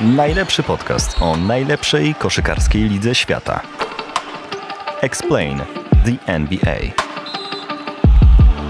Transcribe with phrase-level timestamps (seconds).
[0.00, 3.60] Najlepszy podcast o najlepszej koszykarskiej lidze świata.
[5.00, 5.58] Explain
[6.04, 6.76] the NBA.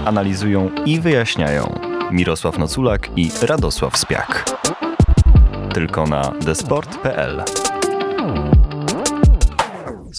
[0.05, 1.79] Analizują i wyjaśniają
[2.11, 4.45] Mirosław Noculak i Radosław Spiak.
[5.73, 7.43] Tylko na desport.pl.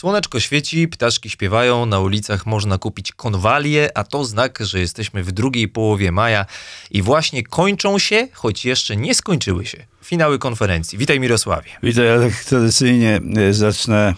[0.03, 5.33] Słoneczko świeci, ptaszki śpiewają, na ulicach można kupić konwalie, a to znak, że jesteśmy w
[5.33, 6.47] drugiej połowie maja
[6.91, 10.99] i właśnie kończą się, choć jeszcze nie skończyły się, finały konferencji.
[10.99, 11.71] Witaj Mirosławie.
[11.83, 14.15] Witaj, tak tradycyjnie e, zacznę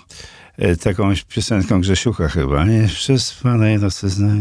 [0.58, 2.88] e, taką piosenką Grzesiucha chyba, nie?
[2.88, 4.34] Przespanej nocy zna...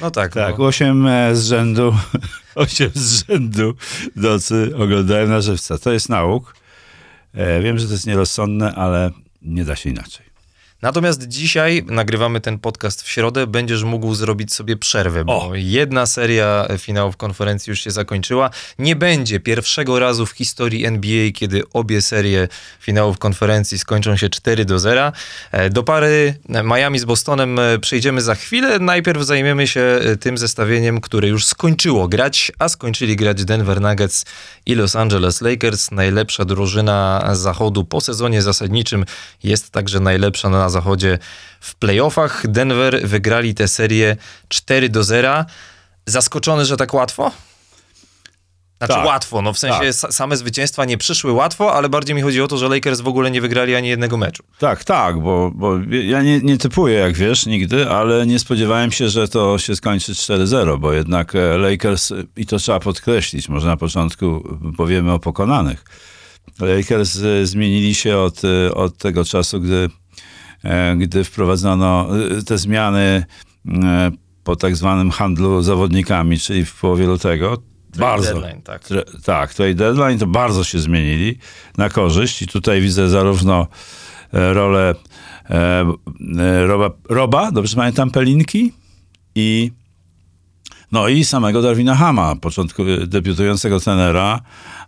[0.00, 0.34] No tak.
[0.34, 0.66] Tak, no.
[0.66, 1.96] osiem e, z rzędu,
[2.54, 3.74] osiem z rzędu
[4.16, 5.78] nocy oglądałem na żywca.
[5.78, 6.56] To jest nauk.
[7.62, 9.10] Wiem, że to jest nierozsądne, ale
[9.42, 10.26] nie da się inaczej.
[10.82, 15.54] Natomiast dzisiaj nagrywamy ten podcast w środę, będziesz mógł zrobić sobie przerwę, bo O!
[15.54, 18.50] jedna seria finałów konferencji już się zakończyła.
[18.78, 22.48] Nie będzie pierwszego razu w historii NBA, kiedy obie serie
[22.80, 25.12] finałów konferencji skończą się 4 do 0.
[25.52, 28.78] E, Do pary Miami z Bostonem e, przejdziemy za chwilę.
[28.78, 34.24] Najpierw zajmiemy się e, tym zestawieniem, które już skończyło grać, a skończyli grać Denver Nuggets
[34.66, 35.90] i Los Angeles Lakers.
[35.90, 39.04] Najlepsza drużyna zachodu po sezonie zasadniczym
[39.42, 41.18] jest także najlepsza na zachodzie
[41.60, 42.46] w playoffach.
[42.46, 44.16] Denver wygrali tę serię
[44.48, 45.44] 4 do 0.
[46.06, 47.32] Zaskoczony, że tak łatwo?
[48.78, 49.06] Znaczy Tak.
[49.06, 49.88] łatwo, no w sensie Tak.
[49.88, 53.08] sa- same zwycięstwa nie przyszły łatwo, ale bardziej mi chodzi o to, że Lakers w
[53.08, 54.42] ogóle nie wygrali ani jednego meczu.
[54.58, 59.08] Tak, tak, bo, bo ja nie, nie typuję, jak wiesz, nigdy, ale nie spodziewałem się,
[59.08, 63.76] że to się skończy 4-0, bo jednak e, Lakers, i to trzeba podkreślić, może na
[63.76, 65.84] początku powiemy o pokonanych.
[66.60, 69.90] Lakers e, zmienili się od, e, od tego czasu, gdy,
[70.96, 73.24] gdy wprowadzono e, te zmiany
[73.68, 74.10] e,
[74.44, 77.62] po tak zwanym handlu zawodnikami, czyli w połowie lutego.
[77.98, 78.32] Bardzo.
[78.40, 78.82] Deadline, tak.
[78.84, 81.38] Tre- Tak, tutaj deadline to bardzo się zmienili
[81.78, 83.66] na korzyść i tutaj widzę zarówno
[84.34, 84.94] e, rolę
[85.50, 85.86] e,
[86.38, 88.72] e, Roba, Roba, dobrze pamiętam, Pelinki
[89.34, 89.70] i
[90.92, 94.40] no i samego Darwina Hama, początku debiutującego tenera,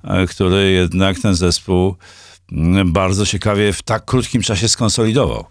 [0.04, 1.94] e, który jednak ten zespół
[2.52, 5.44] mm, bardzo ciekawie w tak krótkim czasie skonsolidował.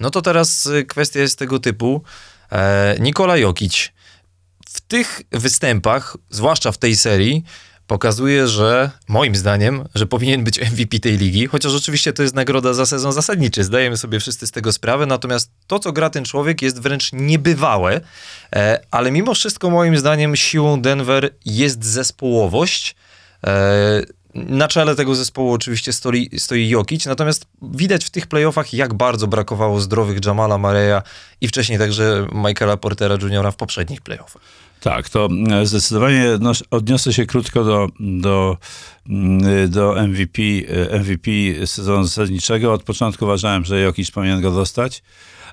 [0.00, 2.02] No to teraz y, kwestia jest tego typu.
[2.52, 3.92] E, Nikola Jokic
[4.68, 7.44] w tych występach, zwłaszcza w tej serii,
[7.86, 12.74] pokazuje, że moim zdaniem, że powinien być MVP tej ligi, chociaż oczywiście to jest nagroda
[12.74, 16.62] za sezon zasadniczy, zdajemy sobie wszyscy z tego sprawę, natomiast to, co gra ten człowiek
[16.62, 18.00] jest wręcz niebywałe,
[18.52, 22.96] e, ale mimo wszystko moim zdaniem siłą Denver jest zespołowość,
[23.46, 24.02] e,
[24.34, 29.26] na czele tego zespołu oczywiście stoi, stoi Jokic, natomiast widać w tych playoffach, jak bardzo
[29.26, 31.02] brakowało zdrowych Jamala Mareya
[31.40, 33.52] i wcześniej także Michaela Portera Jr.
[33.52, 34.42] w poprzednich playoffach.
[34.80, 38.56] Tak, to e, zdecydowanie no, odniosę się krótko do, do,
[39.08, 40.42] mm, do MVP,
[40.92, 41.30] e, MVP
[41.66, 42.72] sezonu zasadniczego.
[42.72, 45.02] Od początku uważałem, że Jokic powinien go dostać,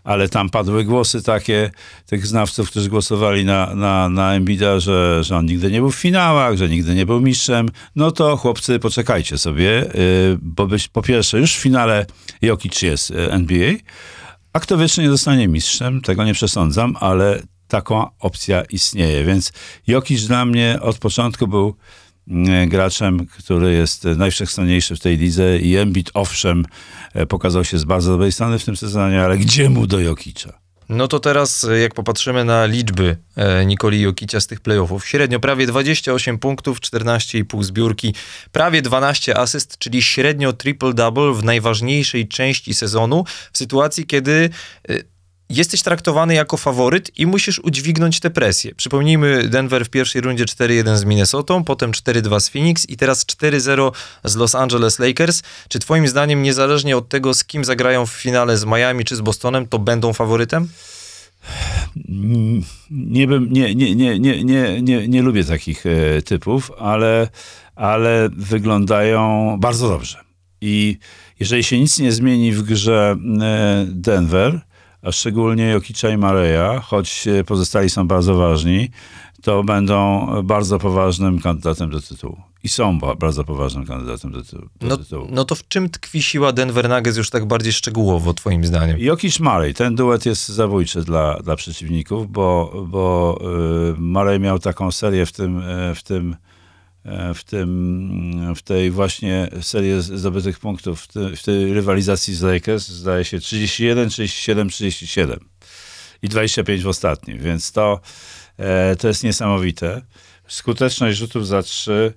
[0.04, 1.72] ale tam padły głosy takie
[2.06, 5.96] tych znawców, którzy głosowali na, na, na Embida, że, że on nigdy nie był w
[5.96, 7.70] finałach, że nigdy nie był mistrzem.
[7.96, 12.06] No to chłopcy, poczekajcie sobie, y, bo być, po pierwsze już w finale
[12.42, 13.74] Jokic jest NBA,
[14.54, 19.24] a kto wiecznie nie zostanie mistrzem, tego nie przesądzam, ale taka opcja istnieje.
[19.24, 19.52] Więc
[19.88, 21.76] Jokic dla mnie od początku był
[22.28, 26.66] mm, graczem, który jest najwszechstronniejszy w tej lidze i Embiid owszem
[27.14, 30.68] e, pokazał się z bardzo dobrej strony w tym sezonie, ale gdzie mu do Jokicza?
[30.90, 35.40] No to teraz, e, jak popatrzymy na liczby e, Nikoli Jokicia z tych playoffów, średnio
[35.40, 38.14] prawie 28 punktów, 14,5 zbiórki,
[38.52, 43.24] prawie 12 asyst, czyli średnio triple-double w najważniejszej części sezonu,
[43.54, 44.50] w sytuacji, kiedy
[45.50, 48.76] jesteś traktowany jako faworyt i musisz udźwignąć tę presję.
[48.76, 53.92] Przypomnijmy, Denver w pierwszej rundzie 4-1 z Minnesotą, potem 4-2 z Phoenix i teraz 4-0
[54.24, 55.44] z Los Angeles Lakers.
[55.70, 59.22] Czy twoim zdaniem, niezależnie od tego, z kim zagrają w finale z Miami czy z
[59.22, 60.70] Bostonem, to będą faworytem?
[62.92, 67.30] Nie, bym, nie, nie, nie, nie, nie, nie, nie lubię takich e, typów, ale,
[67.76, 70.18] ale wyglądają bardzo dobrze.
[70.62, 70.98] I
[71.40, 74.62] jeżeli się nic nie zmieni w grze e, Denver,
[75.08, 78.90] a szczególnie Jokicza i Mareja, choć e, pozostali są bardzo ważni,
[79.42, 82.42] to będą bardzo poważnym kandydatem do tytułu.
[82.64, 84.64] I są ba- bardzo poważnym kandydatem do, tytułu.
[84.82, 85.28] No, tytułu.
[85.32, 88.98] no to w czym tkwi siła Denver Nuggets już tak bardziej szczegółowo, twoim zdaniem?
[89.00, 93.40] Jokic Murray, ten duet jest zabójczy dla, dla przeciwników, bo, bo
[93.92, 96.36] y, Murray miał taką serię w tym, e, w tym,
[97.36, 101.08] w tym, w tej właśnie serii zdobytych punktów, w,
[101.38, 105.40] w tej rywalizacji z Lakers, zdaje się 31, 37, 37
[106.22, 108.00] i 25 w ostatnim, więc to,
[108.58, 110.02] e, to jest niesamowite.
[110.48, 112.14] Skuteczność rzutów za trzy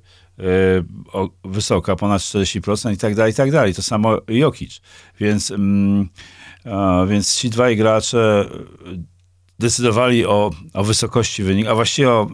[1.13, 3.75] o, wysoka, ponad 40% i tak dalej, i tak dalej.
[3.75, 4.81] To samo Jokic.
[5.21, 6.09] Więc, mm,
[6.65, 8.49] a, więc ci dwaj gracze
[9.61, 12.27] decydowali o, o wysokości wyniku, a właściwie o,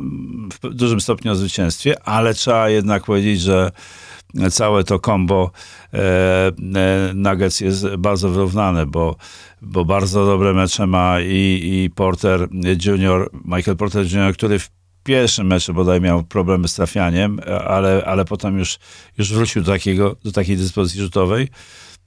[0.62, 3.70] w dużym stopniu o zwycięstwie, ale trzeba jednak powiedzieć, że
[4.50, 5.50] całe to combo
[5.92, 6.52] e, e,
[7.14, 9.16] Nuggets jest bardzo wyrównane, bo,
[9.62, 12.48] bo bardzo dobre mecze ma i, i Porter
[12.86, 14.70] Junior, Michael Porter Junior, który w
[15.04, 18.78] pierwszym meczu bodaj miał problemy z trafianiem, ale, ale potem już,
[19.18, 21.48] już wrócił do, takiego, do takiej dyspozycji rzutowej.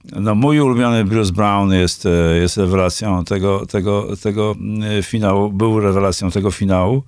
[0.04, 5.80] No, mój ulubiony Bruce Brown jest, e, jest rewelacją tego, tego, tego mm, finału, był
[5.80, 7.02] rewelacją tego finału.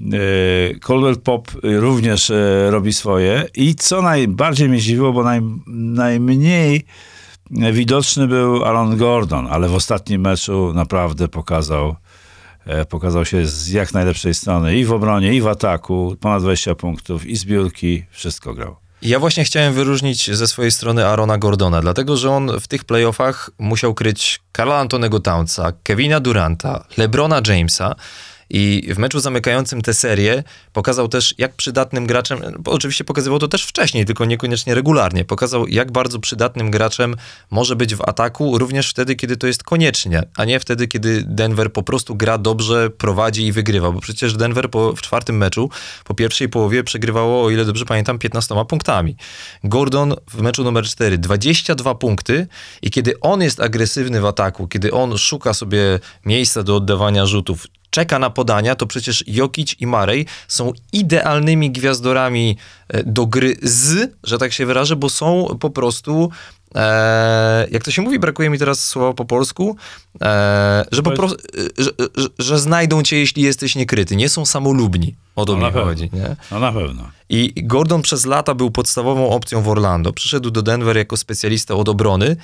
[0.00, 6.84] E, Coldwell Pop również e, robi swoje i co najbardziej mnie zdziwiło, bo naj, najmniej
[7.72, 11.96] widoczny był Aaron Gordon, ale w ostatnim meczu naprawdę pokazał,
[12.88, 17.26] pokazał się z jak najlepszej strony i w obronie, i w ataku, ponad 20 punktów,
[17.26, 18.85] i zbiórki, wszystko grał.
[19.02, 23.50] Ja właśnie chciałem wyróżnić ze swojej strony Arona Gordona, dlatego że on w tych playoffach
[23.58, 27.94] musiał kryć Karla Antonego Townsa, Kevina Duranta, LeBrona Jamesa,
[28.50, 33.64] i w meczu zamykającym tę serię pokazał też, jak przydatnym graczem, oczywiście pokazywał to też
[33.64, 37.16] wcześniej, tylko niekoniecznie regularnie, pokazał, jak bardzo przydatnym graczem
[37.50, 41.72] może być w ataku, również wtedy, kiedy to jest koniecznie, a nie wtedy, kiedy Denver
[41.72, 45.70] po prostu gra dobrze, prowadzi i wygrywa, bo przecież Denver po, w czwartym meczu,
[46.04, 49.16] po pierwszej połowie przegrywało, o ile dobrze pamiętam, 15 punktami.
[49.64, 52.46] Gordon w meczu numer 4 22 punkty
[52.82, 57.66] i kiedy on jest agresywny w ataku, kiedy on szuka sobie miejsca do oddawania rzutów,
[57.96, 62.56] czeka na podania, to przecież Jokic i Marej są idealnymi gwiazdorami
[62.88, 66.30] e, do gry z, że tak się wyrażę, bo są po prostu
[66.74, 69.76] e, jak to się mówi, brakuje mi teraz słowa po polsku,
[70.22, 71.36] e, że po prostu,
[71.78, 74.16] że, że, że, znajdą cię, jeśli jesteś niekryty.
[74.16, 75.14] Nie są samolubni.
[75.36, 76.36] O to no mi chodzi, nie?
[76.50, 77.10] No na pewno.
[77.28, 80.12] I Gordon przez lata był podstawową opcją w Orlando.
[80.12, 82.36] Przyszedł do Denver jako specjalista od obrony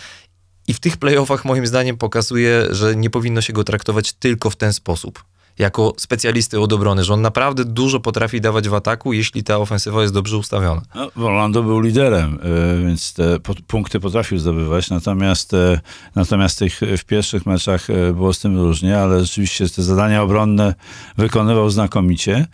[0.69, 4.57] i w tych playoffach moim zdaniem pokazuje, że nie powinno się go traktować tylko w
[4.57, 5.25] ten sposób
[5.59, 10.03] jako specjalisty od obrony, że on naprawdę dużo potrafi dawać w ataku, jeśli ta ofensywa
[10.03, 10.83] jest dobrze ustawiona.
[10.95, 15.81] No, był liderem, e, więc te punkty potrafił zdobywać, natomiast, e,
[16.15, 20.75] natomiast tych, w pierwszych meczach e, było z tym różnie, ale rzeczywiście te zadania obronne
[21.17, 22.47] wykonywał znakomicie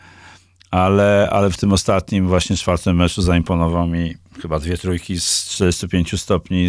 [0.71, 6.21] ale, ale w tym ostatnim, właśnie czwartym meczu zaimponował mi chyba dwie trójki z 45
[6.21, 6.69] stopni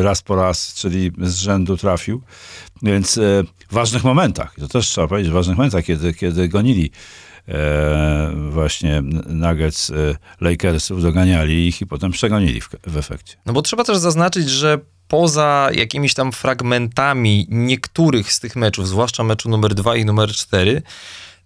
[0.00, 2.22] raz po raz, czyli z rzędu trafił.
[2.82, 3.20] Więc e,
[3.70, 6.90] w ważnych momentach, to też trzeba powiedzieć, w ważnych momentach, kiedy, kiedy gonili
[7.48, 9.94] e, właśnie Nuggets e,
[10.40, 13.36] Lakersów, doganiali ich i potem przegonili w, w efekcie.
[13.46, 14.78] No bo trzeba też zaznaczyć, że
[15.08, 20.82] poza jakimiś tam fragmentami niektórych z tych meczów, zwłaszcza meczu numer 2 i numer 4,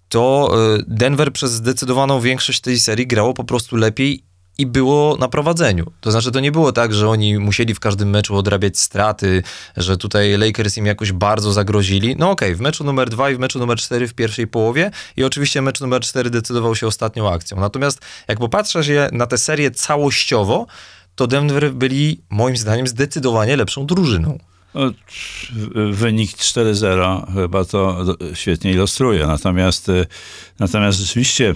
[0.08, 4.27] to e, Denver przez zdecydowaną większość tej serii grało po prostu lepiej
[4.58, 5.92] i było na prowadzeniu.
[6.00, 9.42] To znaczy, to nie było tak, że oni musieli w każdym meczu odrabiać straty,
[9.76, 12.16] że tutaj Lakers im jakoś bardzo zagrozili.
[12.18, 14.90] No okej, okay, w meczu numer dwa i w meczu numer cztery w pierwszej połowie
[15.16, 17.60] i oczywiście mecz numer cztery decydował się ostatnią akcją.
[17.60, 20.66] Natomiast jak popatrzysz je na tę serię całościowo,
[21.14, 24.38] to Denver byli moim zdaniem zdecydowanie lepszą drużyną.
[24.74, 24.90] No,
[25.92, 28.04] wynik 4-0 chyba to
[28.34, 29.26] świetnie ilustruje.
[29.26, 29.90] Natomiast,
[30.58, 31.54] natomiast rzeczywiście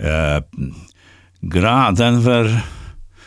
[0.00, 0.42] e,
[1.42, 2.62] gra Denver.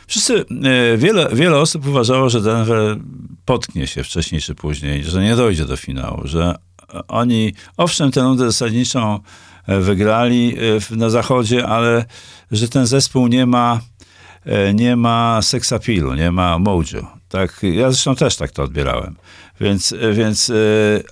[0.08, 0.46] Wszyscy,
[0.94, 2.98] e, wiele, wiele osób uważało, że Denver
[3.46, 6.56] potknie się wcześniej czy później, że nie dojdzie do finału, że
[7.08, 9.20] oni, owszem, tę rundę zasadniczą
[9.68, 10.56] e, wygrali
[10.92, 12.06] na zachodzie, ale
[12.52, 13.80] że ten zespół nie ma,
[14.74, 17.08] nie ma seksapilu, nie ma mojo.
[17.30, 19.16] Tak, ja zresztą też tak to odbierałem.
[19.62, 20.54] Więc, więc, e,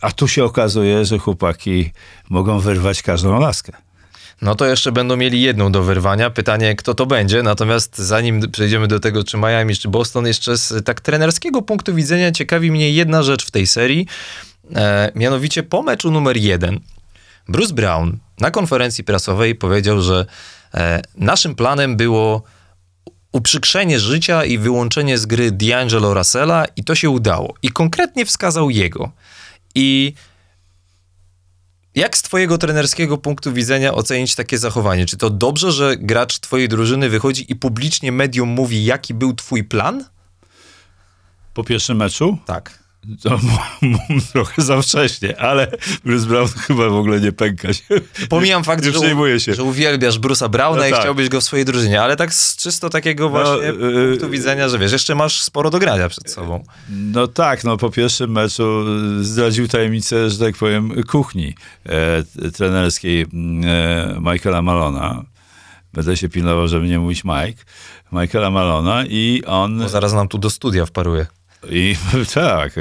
[0.01, 1.91] a tu się okazuje, że chłopaki
[2.29, 3.73] mogą wyrwać każdą laskę.
[4.41, 6.29] No to jeszcze będą mieli jedną do wyrwania.
[6.29, 7.43] Pytanie, kto to będzie.
[7.43, 12.31] Natomiast zanim przejdziemy do tego, czy Miami, czy Boston, jeszcze z tak trenerskiego punktu widzenia
[12.31, 14.07] ciekawi mnie jedna rzecz w tej serii.
[14.75, 16.79] E, mianowicie po meczu numer jeden
[17.47, 20.25] Bruce Brown na konferencji prasowej powiedział, że
[20.73, 22.43] e, naszym planem było
[23.31, 27.53] uprzykrzenie życia i wyłączenie z gry D'Angelo Russella i to się udało.
[27.61, 29.11] I konkretnie wskazał jego.
[29.75, 30.13] I
[31.95, 35.05] jak z twojego trenerskiego punktu widzenia ocenić takie zachowanie?
[35.05, 39.63] Czy to dobrze, że gracz twojej drużyny wychodzi i publicznie medium mówi, jaki był twój
[39.63, 40.05] plan?
[41.53, 42.37] Po pierwszym meczu?
[42.45, 42.78] Tak.
[43.23, 43.39] To
[44.33, 45.71] trochę za wcześnie, ale
[46.05, 47.83] Bruce Brown chyba w ogóle nie pęka się.
[48.29, 49.53] Pomijam fakt, że, się.
[49.53, 50.99] że uwielbiasz Bruce'a Browna no i tak.
[50.99, 54.69] chciałbyś go w swojej drużynie, ale tak z czysto takiego no, właśnie no, punktu widzenia,
[54.69, 56.63] że wiesz, jeszcze masz sporo do grania przed sobą.
[56.89, 58.85] No tak, no po pierwszym meczu
[59.21, 63.27] zdradził tajemnicę, że tak powiem, kuchni e, trenerskiej e,
[64.21, 65.23] Michaela Malona
[65.93, 67.63] będę się pilnował, żeby nie mówić Mike,
[68.11, 69.79] Michaela Malona i on...
[69.79, 71.38] Bo zaraz nam tu do studia wparuje.
[71.69, 71.95] I
[72.33, 72.73] tak,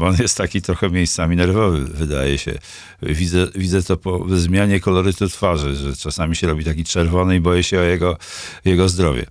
[0.00, 2.58] on jest taki trochę miejscami nerwowy, wydaje się.
[3.02, 7.62] Widzę, widzę to po zmianie kolorytu twarzy, że czasami się robi taki czerwony i boję
[7.62, 8.16] się o jego,
[8.64, 9.26] jego zdrowie.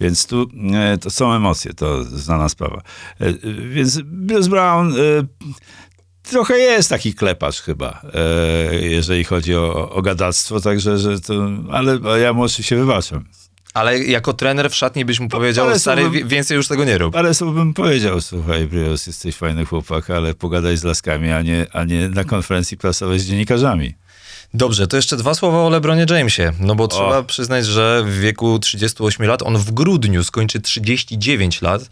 [0.00, 2.82] Więc tu e, to są emocje, to znana sprawa.
[3.20, 3.32] E,
[3.68, 4.96] Więc Bruce Brown e,
[6.22, 8.02] trochę jest taki klepacz chyba,
[8.80, 13.24] jeżeli chodzi o, o gadactwo, także, że to, ale ja mu oczywiście wybaczam.
[13.74, 16.98] Ale jako trener w szatni byś mu powiedział, ale stary, wi- więcej już tego nie
[16.98, 17.14] rób.
[17.14, 21.66] Parę słów bym powiedział, słuchaj, Brios, jesteś fajny chłopak, ale pogadaj z laskami, a nie,
[21.72, 23.94] a nie na konferencji prasowej z dziennikarzami.
[24.54, 26.52] Dobrze, to jeszcze dwa słowa o LeBronie Jamesie.
[26.60, 31.82] No bo trzeba przyznać, że w wieku 38 lat, on w grudniu skończy 39 lat,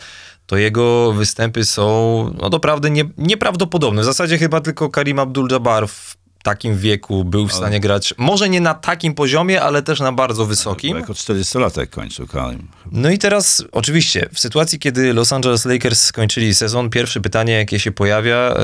[0.47, 4.03] to jego występy są no doprawdy nie, nieprawdopodobne.
[4.03, 8.61] W zasadzie chyba tylko Karim Abdul-Jabbar w takim wieku był w stanie grać, może nie
[8.61, 10.97] na takim poziomie, ale też na bardzo wysokim.
[10.97, 12.69] Jako 40-latek kończył Kalim.
[12.93, 17.79] No i teraz, oczywiście, w sytuacji, kiedy Los Angeles Lakers skończyli sezon, pierwsze pytanie, jakie
[17.79, 18.57] się pojawia, e,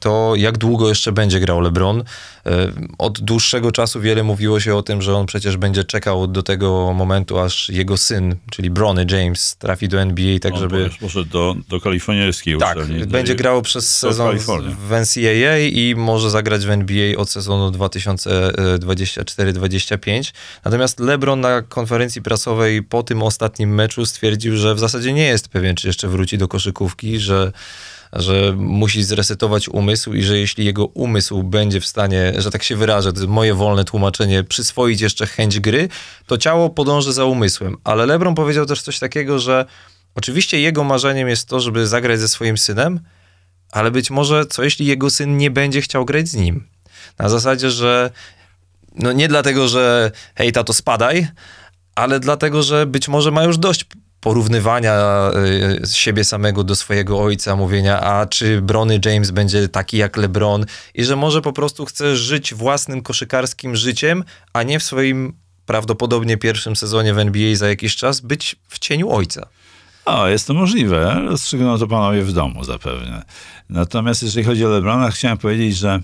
[0.00, 2.04] to jak długo jeszcze będzie grał LeBron?
[2.46, 6.42] E, Od dłuższego czasu wiele mówiło się o tym, że on przecież będzie czekał do
[6.42, 10.90] tego momentu, aż jego syn, czyli Bronny James, trafi do NBA, tak żeby...
[11.00, 13.06] Może do, do kalifornijskiej Tak, uczelni.
[13.06, 14.38] będzie grał przez sezon
[14.88, 20.32] w NCAA i może zagrać w NBA od sezonu 2024-25.
[20.64, 25.48] Natomiast LeBron na konferencji prasowej po tym ostatnim meczu stwierdził, że w zasadzie nie jest
[25.48, 27.52] pewien, czy jeszcze wróci do koszykówki, że
[28.14, 32.76] że musi zresetować umysł i że jeśli jego umysł będzie w stanie, że tak się
[32.76, 35.88] wyrażę, to jest moje wolne tłumaczenie, przyswoić jeszcze chęć gry,
[36.26, 37.76] to ciało podąży za umysłem.
[37.84, 39.66] Ale LeBron powiedział też coś takiego, że
[40.14, 43.00] oczywiście jego marzeniem jest to, żeby zagrać ze swoim synem,
[43.72, 46.66] ale być może co jeśli jego syn nie będzie chciał grać z nim?
[47.18, 48.10] Na zasadzie, że
[48.94, 51.28] no nie dlatego, że hej tato spadaj,
[51.94, 53.86] ale dlatego, że być może ma już dość
[54.24, 54.94] porównywania
[55.84, 60.66] y, siebie samego do swojego ojca, mówienia, a czy Brony James będzie taki jak LeBron
[60.94, 65.32] i że może po prostu chce żyć własnym koszykarskim życiem, a nie w swoim
[65.66, 69.46] prawdopodobnie pierwszym sezonie w NBA za jakiś czas być w cieniu ojca.
[70.04, 71.20] O, jest to możliwe.
[71.28, 73.22] Rozstrzygną to panowie w domu zapewne.
[73.68, 76.00] Natomiast jeżeli chodzi o Lebrona, chciałem powiedzieć, że,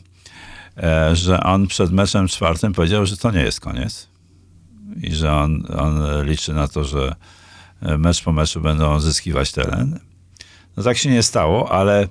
[0.77, 4.09] e, że on przed meczem czwartym powiedział, że to nie jest koniec.
[5.03, 7.40] I że on, on liczy na to, że e,
[7.83, 10.01] mecz po meczu będą zyskiwać teren.
[10.77, 12.09] No tak się nie stało, ale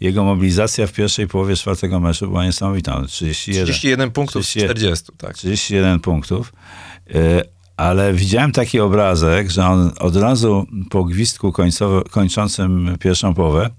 [0.00, 3.02] jego mobilizacja w pierwszej połowie czwartego meczu była niesamowita.
[3.06, 3.64] 31.
[3.64, 4.76] 31 punktów z 31.
[4.76, 5.34] 40, tak.
[5.34, 6.52] 31 punktów.
[7.14, 7.42] Y,
[7.76, 11.52] Ale widziałem taki obrazek, że on od razu po gwizdku
[12.10, 13.70] kończącym pierwszą połowę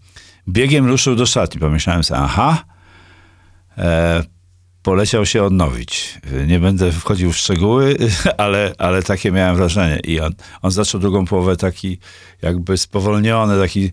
[0.47, 1.59] biegiem ruszył do szatni.
[1.59, 2.63] Pomyślałem sobie, aha,
[3.77, 4.23] e,
[4.83, 6.19] poleciał się odnowić.
[6.47, 7.97] Nie będę wchodził w szczegóły,
[8.37, 9.99] ale, ale takie miałem wrażenie.
[10.03, 11.97] I on, on zaczął drugą połowę taki
[12.41, 13.91] jakby spowolniony, taki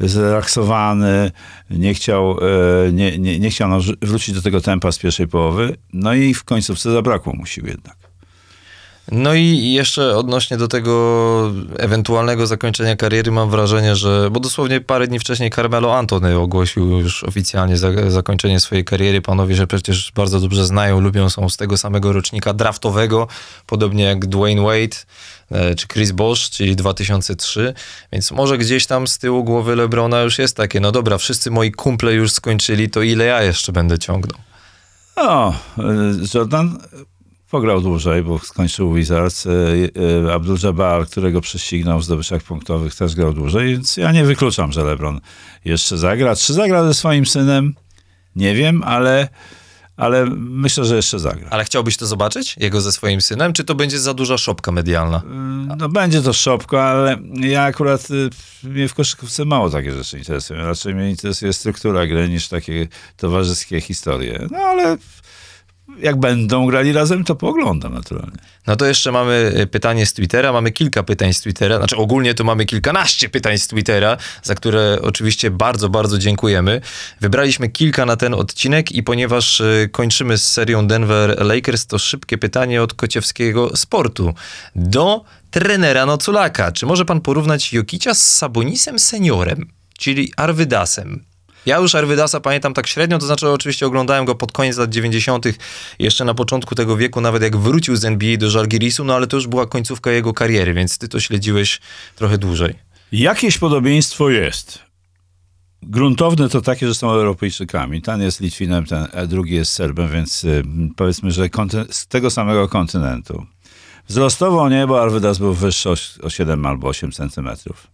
[0.00, 1.30] zrelaksowany,
[1.70, 3.70] nie chciał, e, nie, nie, nie chciał
[4.02, 5.76] wrócić do tego tempa z pierwszej połowy.
[5.92, 8.05] No i w końcówce zabrakło mu sił jednak.
[9.12, 15.06] No i jeszcze odnośnie do tego ewentualnego zakończenia kariery mam wrażenie, że, bo dosłownie parę
[15.06, 19.22] dni wcześniej Carmelo Antony ogłosił już oficjalnie za, zakończenie swojej kariery.
[19.22, 23.28] Panowie się przecież bardzo dobrze znają, lubią, są z tego samego rocznika draftowego,
[23.66, 24.96] podobnie jak Dwayne Wade
[25.50, 27.74] e, czy Chris Bosh, czyli 2003,
[28.12, 31.72] więc może gdzieś tam z tyłu głowy Lebrona już jest takie, no dobra, wszyscy moi
[31.72, 34.40] kumple już skończyli, to ile ja jeszcze będę ciągnął?
[35.16, 35.54] O, y,
[36.34, 36.78] Jordan
[37.50, 39.46] pograł dłużej, bo skończył Wizards.
[39.46, 39.50] Y,
[39.96, 44.84] y, Abdul-Jabbar, którego prześcignął w zdobyczach punktowych, też grał dłużej, więc ja nie wykluczam, że
[44.84, 45.20] LeBron
[45.64, 46.36] jeszcze zagra.
[46.36, 47.74] Czy zagra ze swoim synem?
[48.36, 49.28] Nie wiem, ale,
[49.96, 51.48] ale myślę, że jeszcze zagra.
[51.50, 55.18] Ale chciałbyś to zobaczyć, jego ze swoim synem, czy to będzie za duża szopka medialna?
[55.18, 58.08] Y, No będzie to szopko, ale ja akurat
[58.62, 60.66] mnie w koszykówce mało takie rzeczy interesują.
[60.66, 64.46] Raczej mnie interesuje struktura gry niż takie towarzyskie historie.
[64.50, 64.96] No ale
[65.98, 68.36] jak będą grali razem, to pooglądam naturalnie.
[68.66, 70.52] No to jeszcze mamy y, pytanie z Twittera.
[70.52, 71.76] Mamy kilka pytań z Twittera.
[71.76, 76.80] Znaczy ogólnie to mamy kilkanaście pytań z Twittera, za które oczywiście bardzo, bardzo dziękujemy.
[77.20, 82.38] Wybraliśmy kilka na ten odcinek i ponieważ y, kończymy z serią Denver Lakers, to szybkie
[82.38, 84.34] pytanie od kociewskiego sportu.
[84.76, 86.72] Do trenera Noculaka.
[86.72, 91.24] Czy może pan porównać Jokicia z Sabonisem seniorem, czyli Arwydasem?
[91.66, 95.46] Ja już Arwydasa pamiętam tak średnio, to znaczy oczywiście oglądałem go pod koniec lat 90.,
[95.98, 99.36] jeszcze na początku tego wieku, nawet jak wrócił z NBA do Żalgirisu, no ale to
[99.36, 101.80] już była końcówka jego kariery, więc ty to śledziłeś
[102.16, 102.74] trochę dłużej.
[103.12, 104.78] Jakieś podobieństwo jest.
[105.82, 108.02] Gruntowne to takie, że są Europejczykami.
[108.02, 110.62] Ten jest Litwinem, ten a drugi jest Serbem, więc y,
[110.96, 111.48] powiedzmy, że
[111.90, 113.46] z tego samego kontynentu.
[114.08, 117.86] Wzrostowo nie, bo Arvidas był wyższy o, o 7 albo 8 centymetrów.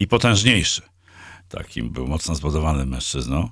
[0.00, 0.93] I potężniejszy.
[1.54, 3.48] Takim był mocno zbudowanym mężczyzną.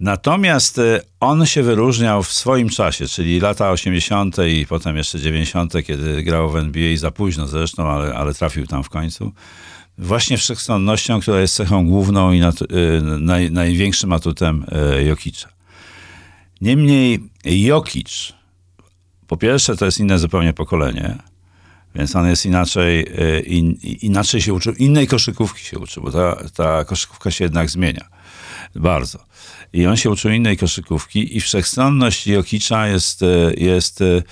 [0.00, 4.36] Natomiast e, on się wyróżniał w swoim czasie, czyli lata 80.
[4.48, 8.84] i potem jeszcze 90., kiedy grał w NBA za późno zresztą, ale, ale trafił tam
[8.84, 9.32] w końcu.
[9.98, 15.48] Właśnie wszechstronnością, która jest cechą główną i nat- e, naj, największym atutem e, Jokicza.
[16.60, 18.32] Niemniej Jokic,
[19.26, 21.18] po pierwsze to jest inne zupełnie pokolenie,
[21.94, 26.36] więc on jest inaczej, e, in, inaczej się uczył, innej koszykówki się uczył, bo ta,
[26.56, 28.08] ta koszykówka się jednak zmienia
[28.74, 29.18] bardzo.
[29.72, 34.22] I on się uczył innej koszykówki i wszechstronność Jokicza jest, e, jest e,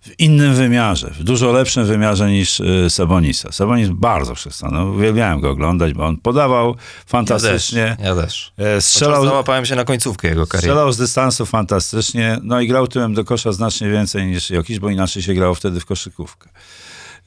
[0.00, 3.52] w innym wymiarze, w dużo lepszym wymiarze niż Sabonisa.
[3.52, 8.52] Sabonis bardzo wszechstronny, uwielbiałem go oglądać, bo on podawał fantastycznie, Ja też.
[8.58, 8.80] e, Strzelał...
[8.80, 10.66] strzelał, Załapałem się na końcówkę jego kariery.
[10.68, 14.90] strzelał z dystansu fantastycznie, no i grał tyłem do kosza znacznie więcej niż Jokic, bo
[14.90, 16.48] inaczej się grało wtedy w koszykówkę.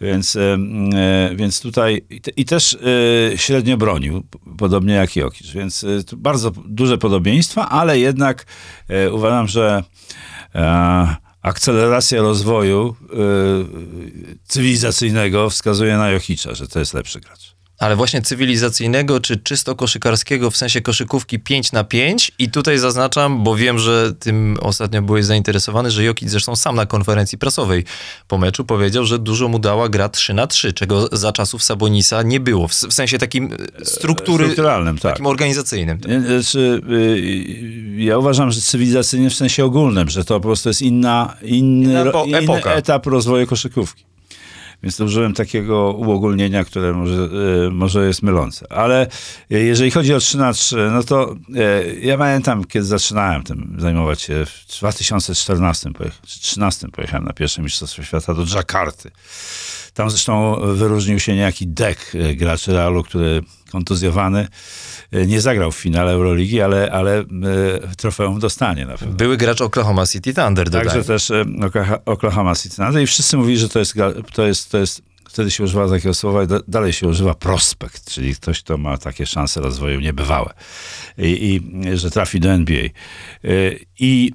[0.01, 0.58] Więc, e,
[0.96, 2.77] e, więc tutaj i, te, i też
[3.34, 4.24] e, średnio bronił,
[4.58, 5.51] podobnie jak Jokic.
[5.51, 5.86] Więc
[6.17, 8.46] bardzo duże podobieństwa, ale jednak
[9.12, 9.84] uważam, że
[11.41, 12.96] akceleracja rozwoju
[14.43, 17.50] cywilizacyjnego wskazuje na Jokicza, że to jest lepszy gracz.
[17.81, 23.43] Ale właśnie cywilizacyjnego czy czysto koszykarskiego w sensie koszykówki 5 na 5 i tutaj zaznaczam,
[23.43, 27.83] bo wiem, że tym ostatnio byłeś zainteresowany, że Jokic zresztą sam na konferencji prasowej
[28.27, 32.23] po meczu powiedział, że dużo mu dała gra 3 na 3, czego za czasów Sabonisa
[32.23, 35.11] nie było, w, sensie takim e, struktury, Strukturalnym, tak.
[35.11, 36.00] takim organizacyjnym.
[36.07, 36.81] Nie, Znaczy,
[37.97, 42.03] ja uważam, że cywilizacyjnie w sensie ogólnym, że to po prostu jest inna, inny, Inna
[42.03, 42.71] ro- epo- inny epoka.
[42.73, 44.10] etap rozwoju koszykówki.
[44.83, 47.29] Więc użyłem takiego uogólnienia, które może,
[47.67, 48.71] y, może jest mylące.
[48.71, 49.07] Ale
[49.51, 53.75] y, jeżeli chodzi o 3 na 3, no to y, ja pamiętam, kiedy zaczynałem tym
[53.79, 59.11] zajmować się w 2014 pojecha- czy 2013 pojechałem na pierwsze Mistrzostwo Świata do Dżakarty.
[59.93, 64.48] Tam zresztą wyróżnił się niejaki Dek, y, gracz Realu, który kontuzjowany
[65.15, 67.25] y, nie zagrał w finale Euroligi, ale, ale y,
[67.98, 69.13] trofeum dostanie na pewno.
[69.15, 70.87] Były gracz Oklahoma City Thunder, dodaj.
[70.87, 71.46] Także też e,
[72.05, 73.94] Oklahoma City Thunder i wszyscy mówili, że to jest,
[74.33, 78.61] to jest, to jest wtedy się używa takiego słowa dalej się używa prospekt, czyli ktoś,
[78.61, 80.53] kto ma takie szanse rozwoju niebywałe
[81.18, 82.83] i, i że trafi do NBA.
[82.83, 82.89] E,
[84.00, 84.31] I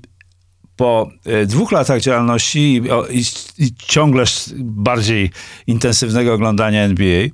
[0.77, 2.83] po e, dwóch latach działalności i,
[3.19, 3.23] i,
[3.59, 4.25] i ciągle
[4.59, 5.31] bardziej
[5.67, 7.29] intensywnego oglądania NBA,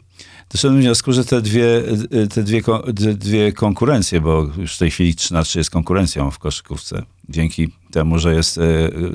[0.50, 2.62] doszedłem do wniosku, że te dwie, e, te dwie,
[2.96, 7.02] te dwie konkurencje, bo już w tej chwili 3 na 3 jest konkurencją w koszykówce,
[7.28, 8.62] dzięki temu, że jest e,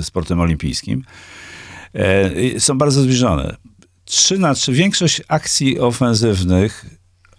[0.02, 1.04] sportem olimpijskim,
[2.60, 3.56] są bardzo zbliżone.
[4.06, 6.86] 3 na 3, większość akcji ofensywnych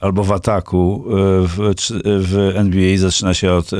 [0.00, 1.04] albo w ataku
[1.42, 1.74] w,
[2.04, 3.70] w NBA zaczyna się od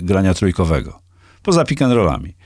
[0.00, 1.00] grania trójkowego
[1.42, 2.36] poza pick and rollami.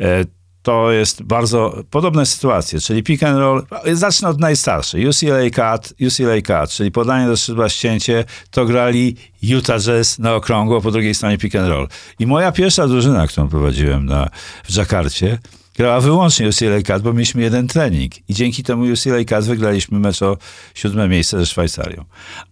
[0.00, 0.24] E,
[0.66, 6.42] To jest bardzo podobne sytuacje, czyli pick and roll, zacznę od najstarszej, UCLA Cut, UCLA
[6.42, 11.38] Cut, czyli podanie do szydła ścięcie, to grali Utah Jazz na okrągło, po drugiej stronie
[11.38, 11.88] pick and roll.
[12.18, 14.28] I moja pierwsza drużyna, którą prowadziłem na,
[14.64, 15.38] w Dżakarcie,
[15.76, 18.12] grała wyłącznie UCLA Cut, bo mieliśmy jeden trening.
[18.28, 20.36] I dzięki temu UCLA Cut wygraliśmy mecz o
[20.74, 22.04] siódme miejsce ze Szwajcarią.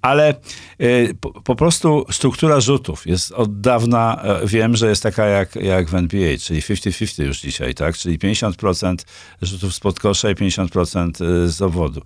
[0.02, 0.34] Ale
[0.80, 5.56] y, po, po prostu struktura rzutów jest od dawna, e, wiem, że jest taka jak,
[5.56, 7.96] jak w NBA, czyli 50-50 już dzisiaj, tak?
[7.96, 8.96] Czyli 50%
[9.42, 11.10] rzutów spod kosza i 50%
[11.46, 12.00] z obwodu.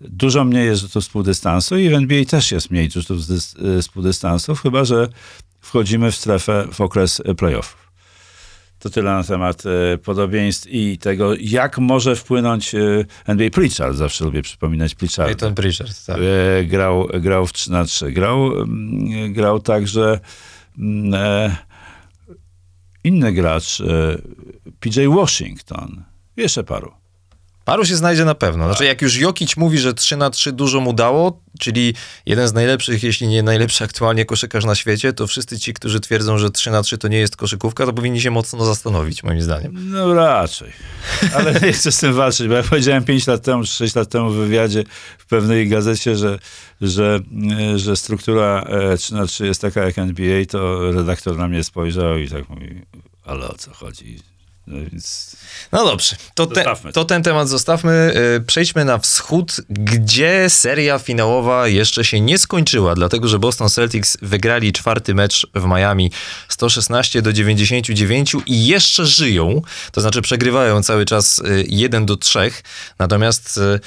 [0.00, 3.82] Dużo mniej jest rzutów z półdystansu i w NBA też jest mniej rzutów z, y,
[3.82, 5.08] z chyba że
[5.60, 7.83] wchodzimy w strefę w okres playoffów.
[8.84, 13.96] To tyle na temat e, podobieństw i tego, jak może wpłynąć e, NBA Pritchard.
[13.96, 15.28] Zawsze lubię przypominać Pritcharda.
[15.28, 16.18] Peyton Pritchard, tak.
[16.18, 20.20] E, grał, grał w 3 na 3 Grał, mm, grał także
[20.78, 21.56] mm, e,
[23.04, 24.18] inny gracz, e,
[24.80, 26.04] PJ Washington.
[26.36, 27.03] Jeszcze paru.
[27.64, 28.64] Paru się znajdzie na pewno.
[28.64, 31.94] Znaczy, jak już Jokic mówi, że 3 na 3 dużo mu dało, czyli
[32.26, 36.38] jeden z najlepszych, jeśli nie najlepszy aktualnie koszykarz na świecie, to wszyscy ci, którzy twierdzą,
[36.38, 39.72] że 3 na 3 to nie jest koszykówka, to powinni się mocno zastanowić, moim zdaniem.
[39.90, 40.72] No raczej.
[41.34, 44.08] Ale nie chcę z tym walczyć, bo ja powiedziałem 5 lat temu, czy 6 lat
[44.08, 44.84] temu w wywiadzie
[45.18, 46.38] w pewnej gazecie, że,
[46.80, 47.20] że,
[47.74, 51.64] e, że struktura e, 3 na 3 jest taka jak NBA, to redaktor na mnie
[51.64, 52.82] spojrzał i tak mówi,
[53.24, 54.33] ale o co chodzi?
[54.66, 55.36] No więc
[55.72, 57.04] No dobrze, to, te, to.
[57.04, 58.14] ten temat zostawmy.
[58.34, 64.16] Yy, Przejdźmy na wschód, gdzie seria finałowa jeszcze się nie skończyła, dlatego że Boston Celtics
[64.22, 66.10] wygrali czwarty mecz w Miami
[66.48, 72.50] 116 do 99 i jeszcze żyją, to znaczy przegrywają cały czas yy, 1 do 3.
[72.98, 73.80] Natomiast yy,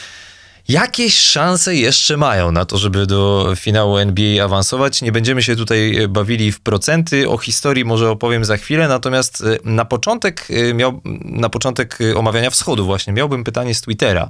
[0.69, 5.01] jakieś szanse jeszcze mają na to, żeby do finału NBA awansować.
[5.01, 9.41] Nie będziemy się tutaj e, bawili w procenty, o historii może opowiem za chwilę, natomiast
[9.41, 14.29] e, na początek e, miał, na początek omawiania wschodu właśnie miałbym pytanie z Twittera.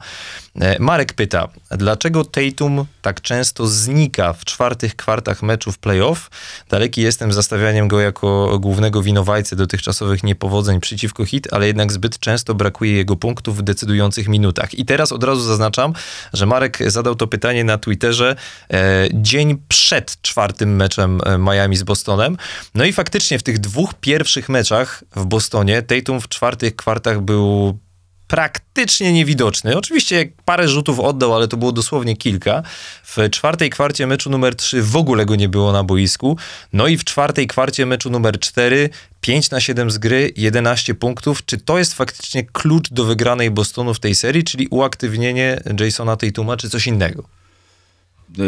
[0.80, 6.30] Marek pyta, dlaczego Tatum tak często znika w czwartych kwartach meczów playoff?
[6.70, 12.56] Daleki jestem zastawianiem go jako głównego winowajcy dotychczasowych niepowodzeń przeciwko hit, ale jednak zbyt często
[12.56, 14.74] brakuje jego punktów w decydujących minutach.
[14.74, 15.94] I teraz od razu zaznaczam,
[16.34, 18.36] że Marek zadał to pytanie na Twitterze
[18.74, 22.38] e, dzień przed czwartym meczem e, Miami z Bostonem.
[22.76, 27.80] No i faktycznie w tych dwóch pierwszych meczach w Bostonie Tatum w czwartych kwartach był
[28.28, 29.78] praktycznie niewidoczny.
[29.78, 32.64] Oczywiście parę rzutów oddał, ale to było dosłownie kilka.
[33.04, 36.38] W czwartej kwarcie meczu numer 3 w ogóle go nie było na boisku.
[36.74, 38.90] No i w czwartej kwarcie meczu numer 4
[39.22, 41.46] 5 na 7 z gry, 11 punktów.
[41.46, 46.58] Czy to jest faktycznie klucz do wygranej Bostonu w tej serii, czyli uaktywnienie Jasona Tatuma,
[46.58, 47.24] czy coś innego?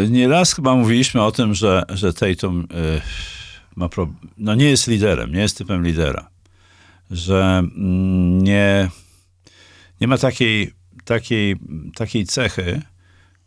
[0.08, 3.00] Nieraz chyba mówiliśmy o tym, że, że Tatum y,
[3.76, 6.28] ma pro, no nie jest liderem, nie jest typem lidera.
[7.10, 8.88] Że mm, nie,
[10.00, 10.72] nie ma takiej,
[11.04, 11.56] takiej,
[11.94, 12.82] takiej cechy,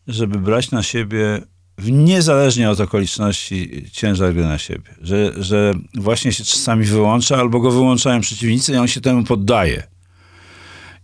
[0.08, 1.42] żeby brać na siebie
[1.78, 4.96] w- niezależnie od okoliczności ciężar gry na siebie.
[5.02, 9.84] Że, że właśnie się czasami wyłącza albo go wyłączają przeciwnicy i on się temu poddaje.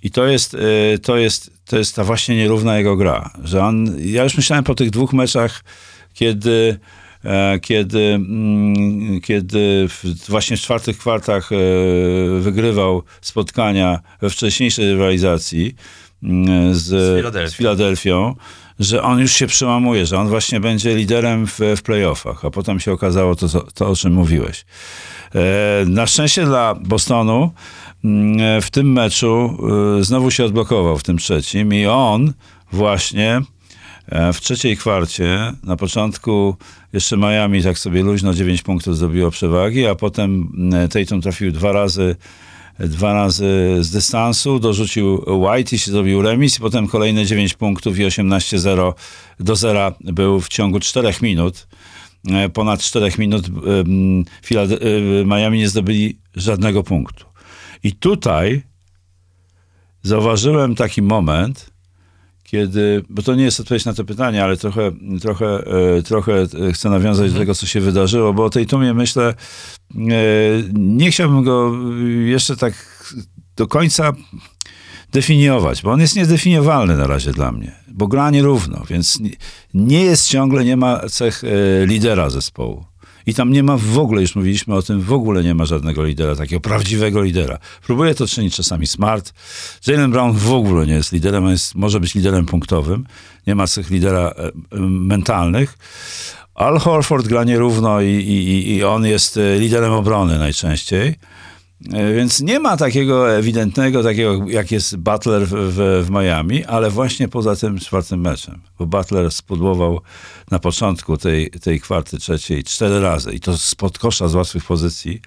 [0.03, 3.33] I to jest, y, to jest, to jest ta właśnie nierówna jego gra.
[3.43, 5.63] Że on, ja już myślałem po tych dwóch meczach,
[6.13, 6.98] kiedy, e,
[7.61, 9.87] kiedy, mm, kiedy
[10.29, 11.55] właśnie w czwartych kwartach e,
[12.39, 15.75] wygrywał spotkania we wcześniejszej rywalizacji
[16.23, 17.49] mm, z, Z Filadelfią.
[17.51, 18.35] z Filadelfią,
[18.79, 22.79] że on już się przełamuje, że on właśnie będzie liderem w, w playoffach, a potem
[22.79, 24.65] się okazało to, to o czym mówiłeś.
[25.35, 25.39] E,
[25.85, 27.51] Na szczęście dla Bostonu
[28.03, 29.57] mm, w tym meczu
[30.01, 32.33] znowu się odblokował w tym trzecim i on
[32.71, 33.41] właśnie
[34.07, 36.55] e, w trzeciej kwarcie, na początku
[36.93, 41.71] jeszcze Miami tak sobie luźno 9 punktów zdobiło przewagi, a potem mm, Tatum trafił dwa
[41.71, 42.15] razy
[42.79, 47.99] dwa razy z dystansu, dorzucił White i się zrobił remis, i potem kolejne 9 punktów
[47.99, 48.93] i 18-0
[49.39, 51.67] do zera był w ciągu 4 minut.
[52.29, 53.83] E, Ponad 4 minut e,
[55.25, 57.25] Miami nie zdobyli żadnego punktu.
[57.83, 58.61] I tutaj
[60.01, 61.69] zauważyłem taki moment,
[62.51, 65.45] kiedy, bo to nie jest odpowiedź na to pytanie, ale trochę, trochę,
[65.97, 69.23] e, trochę e, chcę nawiązać do tego, co się wydarzyło, bo o tej Tumie myślę,
[69.23, 69.35] e,
[70.73, 71.71] nie chciałbym go
[72.25, 72.73] jeszcze tak
[73.55, 74.13] do końca
[75.11, 79.19] definiować, bo on jest niedefiniowalny na razie dla mnie, bo gra nierówno, więc
[79.73, 81.43] nie, jest ciągle, nie ma cech
[81.85, 82.88] lidera zespołu.
[83.29, 86.03] I tam nie ma w ogóle, już mówiliśmy o tym, w ogóle nie ma żadnego
[86.03, 87.57] lidera, takiego prawdziwego lidera.
[87.85, 89.33] Próbuje to czynić czasami Smart.
[89.87, 93.05] Jalen Brown w ogóle nie jest liderem, jest, może być liderem punktowym.
[93.47, 94.51] Nie ma cech lidera e,
[94.89, 95.77] mentalnych.
[96.55, 101.15] Al Horford gra nierówno i, i, i on jest e, liderem obrony najczęściej.
[101.93, 106.89] E, Więc nie ma takiego ewidentnego, takiego jak jest Butler w, w, w Miami, ale
[106.89, 108.61] właśnie poza tym czwartym meczem.
[108.79, 110.01] Bo Butler spudłował
[110.51, 115.21] na początku tej, tej kwarty trzeciej cztery razy i to spod kosza z łatwych pozycji.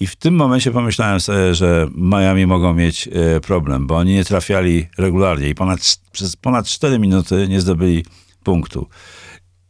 [0.00, 4.24] I w tym momencie pomyślałem sobie, że Miami mogą mieć e, problem, bo oni nie
[4.24, 8.04] trafiali regularnie i ponad, przez ponad 4 minuty nie zdobyli
[8.42, 8.88] punktu.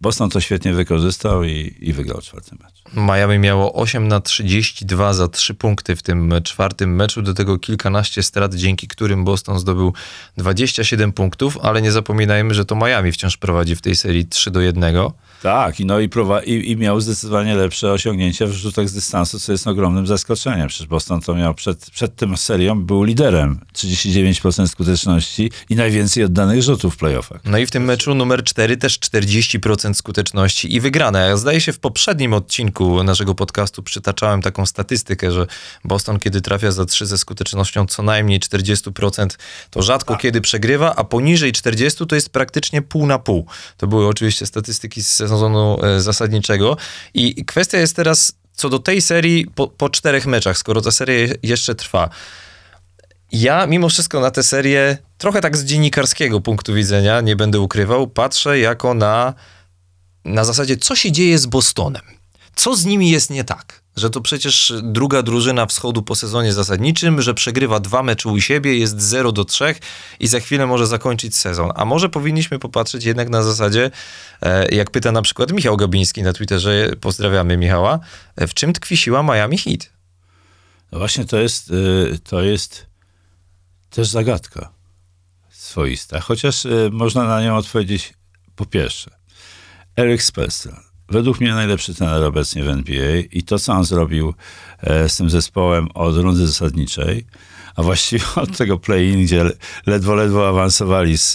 [0.01, 2.83] Boston to świetnie wykorzystał i, i wygrał czwarty mecz.
[2.95, 8.23] Miami miało 8 na 32 za 3 punkty w tym czwartym meczu, do tego kilkanaście
[8.23, 9.93] strat, dzięki którym Boston zdobył
[10.37, 14.61] 27 punktów, ale nie zapominajmy, że to Miami wciąż prowadzi w tej serii 3 do
[14.61, 14.97] 1.
[15.43, 19.41] Tak, i, no i, prowa- i, i miał zdecydowanie lepsze osiągnięcia w rzutach z dystansu,
[19.41, 20.69] co jest ogromnym zaskoczeniem.
[20.69, 23.61] Przecież Boston to miał przed, przed tym serią, był liderem.
[23.75, 27.41] 39% skuteczności i najwięcej oddanych rzutów w playoffach.
[27.45, 31.39] No i w tym meczu numer 4 też 40% skuteczności i wygrane.
[31.39, 35.47] Zdaje się w poprzednim odcinku naszego podcastu przytaczałem taką statystykę, że
[35.85, 39.27] Boston kiedy trafia za 3 ze skutecznością co najmniej 40%,
[39.71, 43.47] to rzadko kiedy przegrywa, a poniżej 40 to jest praktycznie pół na pół.
[43.77, 45.30] To były oczywiście statystyki z sezonu
[45.83, 46.77] e, zasadniczego
[47.15, 51.19] i kwestia jest teraz co do tej serii po, po czterech meczach, skoro ta seria
[51.19, 52.09] je- jeszcze trwa.
[53.33, 58.07] Ja mimo wszystko na tę serię, trochę tak z dziennikarskiego punktu widzenia, nie będę ukrywał,
[58.07, 59.35] patrzę jako na,
[60.25, 62.03] na zasadzie, co się dzieje z Bostonem.
[62.57, 63.80] Co z nimi jest nie tak?
[63.97, 68.79] Że to przecież druga drużyna wschodu po sezonie zasadniczym, że przegrywa dwa mecze u siebie,
[68.79, 69.75] jest 0 do 3
[70.21, 71.71] i za chwilę może zakończyć sezon.
[71.75, 73.91] A może powinniśmy popatrzeć jednak na zasadzie,
[74.43, 77.99] e, jak pyta na przykład Michał Gabiński na Twitterze, pozdrawiamy Michała,
[78.37, 79.91] e, w czym tkwi siła Miami Heat?
[80.93, 82.87] No właśnie to jest, y, to jest
[83.91, 84.73] też zagadka.
[85.51, 88.15] swoista, chociaż można na nią odpowiedzieć
[88.57, 89.11] po pierwsze.
[89.97, 90.90] Eric Spoelstra.
[91.11, 94.35] Według mnie najlepszy trener obecnie w NBA i to, co on zrobił
[94.81, 97.27] e, z tym zespołem od rundy zasadniczej,
[97.77, 99.45] a właściwie od tego play-in, gdzie
[99.87, 101.33] ledwo, ledwo awansowali z,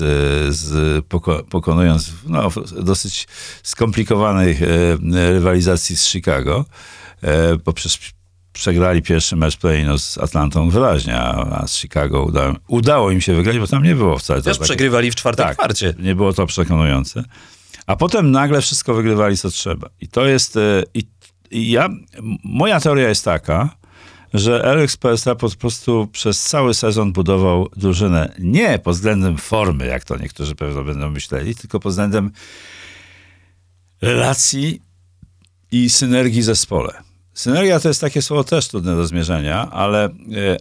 [0.56, 2.50] z poko pokonując no,
[2.82, 3.28] dosyć
[3.64, 4.58] skomplikowanej
[5.14, 6.66] rywalizacji z Chicago,
[7.22, 7.98] e, poprzez
[8.54, 13.60] przegrali pierwszy mecz play z Atlantą wyraźnie, a, z Chicago udało, udało, im się wygrać,
[13.60, 14.42] bo tam nie było wcale.
[14.42, 15.94] Też takie, przegrywali w czwartym tak, kwarcie.
[16.00, 17.24] Nie było to przekonujące.
[17.86, 19.90] A potem nagle wszystko wygrywali, co trzeba.
[20.02, 20.58] I to jest.
[20.58, 21.04] e, I,
[21.52, 21.90] i ja,
[22.44, 23.76] moja teoria jest taka,
[24.34, 30.04] że Alex Spoelstra po prostu przez cały sezon budował drużynę nie pod względem formy, jak
[30.04, 32.32] to niektórzy pewno będą myśleli, tylko pod względem
[34.02, 34.82] relacji
[35.72, 37.04] i synergii zespole.
[37.36, 40.10] Synergia to jest takie słowo też trudne do zmierzenia, ale, e,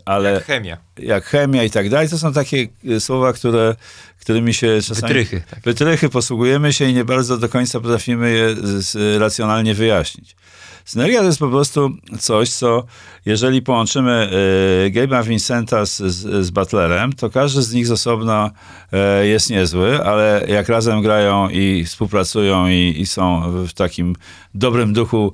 [0.04, 0.76] ale Jak chemia.
[0.98, 3.74] jak chemia i tak dalej, to są takie e, słowa, które,
[4.20, 5.00] którymi się czasami...
[5.00, 5.60] Wytrychy, tak.
[5.60, 8.54] Wytrychy posługujemy się i nie bardzo do końca potrafimy je
[9.18, 10.36] racjonalnie wyjaśnić.
[10.84, 12.84] Synergia to jest po prostu coś, co
[13.26, 14.30] jeżeli połączymy
[14.86, 18.50] y, Gabe'a Vincenta z, z, z Butlerem, to każdy z nich z osobna
[19.22, 24.16] y, jest niezły, ale jak razem grają i współpracują i, i są w takim
[24.54, 25.32] dobrym duchu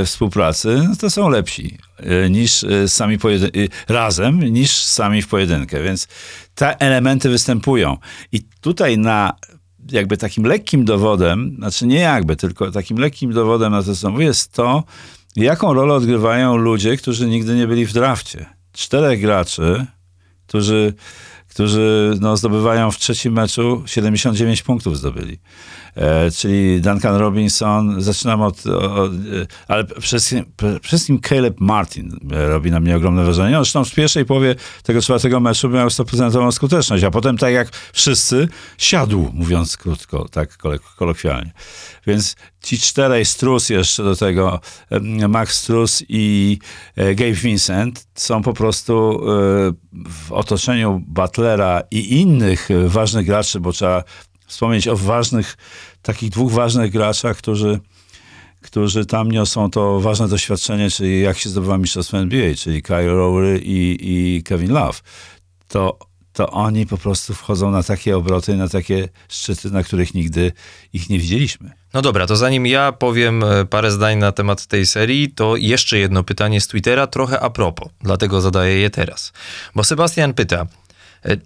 [0.00, 3.18] y, współpracy, no to są lepsi y, niż y, sami
[3.56, 5.82] y, razem, niż sami w pojedynkę.
[5.82, 6.08] Więc
[6.54, 7.96] te elementy występują.
[8.32, 9.32] I tutaj na
[9.90, 14.24] jakby takim lekkim dowodem, znaczy nie jakby, tylko takim lekkim dowodem na to, co mówię,
[14.24, 14.84] jest to,
[15.36, 18.46] jaką rolę odgrywają ludzie, którzy nigdy nie byli w drafcie.
[18.72, 19.86] Czterech graczy,
[20.46, 20.94] którzy,
[21.48, 25.38] którzy no, zdobywają w trzecim meczu 79 punktów zdobyli.
[25.96, 29.12] E, czyli Duncan Robinson, zaczynam od, od
[29.68, 30.44] ale przede wszystkim,
[30.82, 33.56] wszystkim Caleb Martin e, robi na mnie ogromne wrażenie.
[33.56, 38.48] Zresztą w pierwszej połowie tego czwartego meczu miał 100% skuteczność, a potem tak jak wszyscy,
[38.78, 41.52] siadł, mówiąc krótko, tak kolok- kolokwialnie.
[42.06, 44.60] Więc ci czterej, Strus jeszcze do tego,
[45.28, 46.58] Max Strus i
[46.96, 49.72] e, Gabe Vincent są po prostu e,
[50.08, 54.04] w otoczeniu Butlera i innych e, ważnych graczy, bo trzeba
[54.46, 55.56] wspomnieć o ważnych,
[56.02, 57.80] takich dwóch ważnych graczach, którzy,
[58.60, 63.60] którzy tam niosą to ważne doświadczenie, czyli jak się zdobywa mistrzostwo NBA, czyli Kyle Lowry
[63.64, 64.98] i, i Kevin Love.
[65.68, 65.98] To,
[66.32, 70.52] to oni po prostu wchodzą na takie obroty, na takie szczyty, na których nigdy
[70.92, 71.70] ich nie widzieliśmy.
[71.94, 75.98] No dobra, to zanim ja powiem e, parę zdań na temat tej serii, to jeszcze
[75.98, 79.32] jedno pytanie z Twittera, trochę a propos, dlatego zadaję je teraz.
[79.74, 80.66] Bo Sebastian pyta,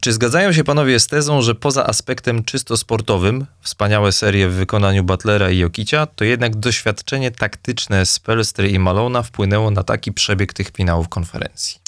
[0.00, 5.04] czy zgadzają się panowie z tezą, że poza aspektem czysto sportowym, wspaniałe serie w wykonaniu
[5.04, 10.70] Butlera i Jokicia, to jednak doświadczenie taktyczne Spelstry i Malona wpłynęło na taki przebieg tych
[10.70, 11.80] finałów konferencji?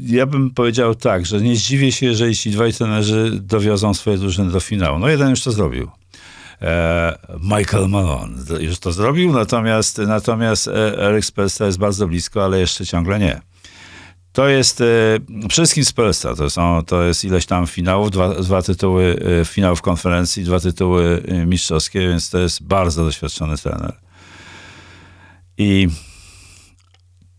[0.00, 4.50] Ja bym powiedział tak, że nie zdziwię się, jeżeli ci dwaj trenerzy dowiozą swoje drużyny
[4.50, 4.98] do finału.
[4.98, 5.90] No jeden już to zrobił.
[6.62, 12.60] E, Michael Malone już to zrobił, natomiast, natomiast e, Eric Spelstra jest bardzo blisko, ale
[12.60, 13.40] jeszcze ciągle nie.
[14.36, 14.82] To jest
[15.48, 19.82] przede wszystkim Spelstra, to, są, to jest ileś tam finałów, dwa, dwa tytuły e, finałów
[19.82, 23.96] konferencji, dwa tytuły e, mistrzowskie, więc to jest bardzo doświadczony trener.
[25.58, 25.88] I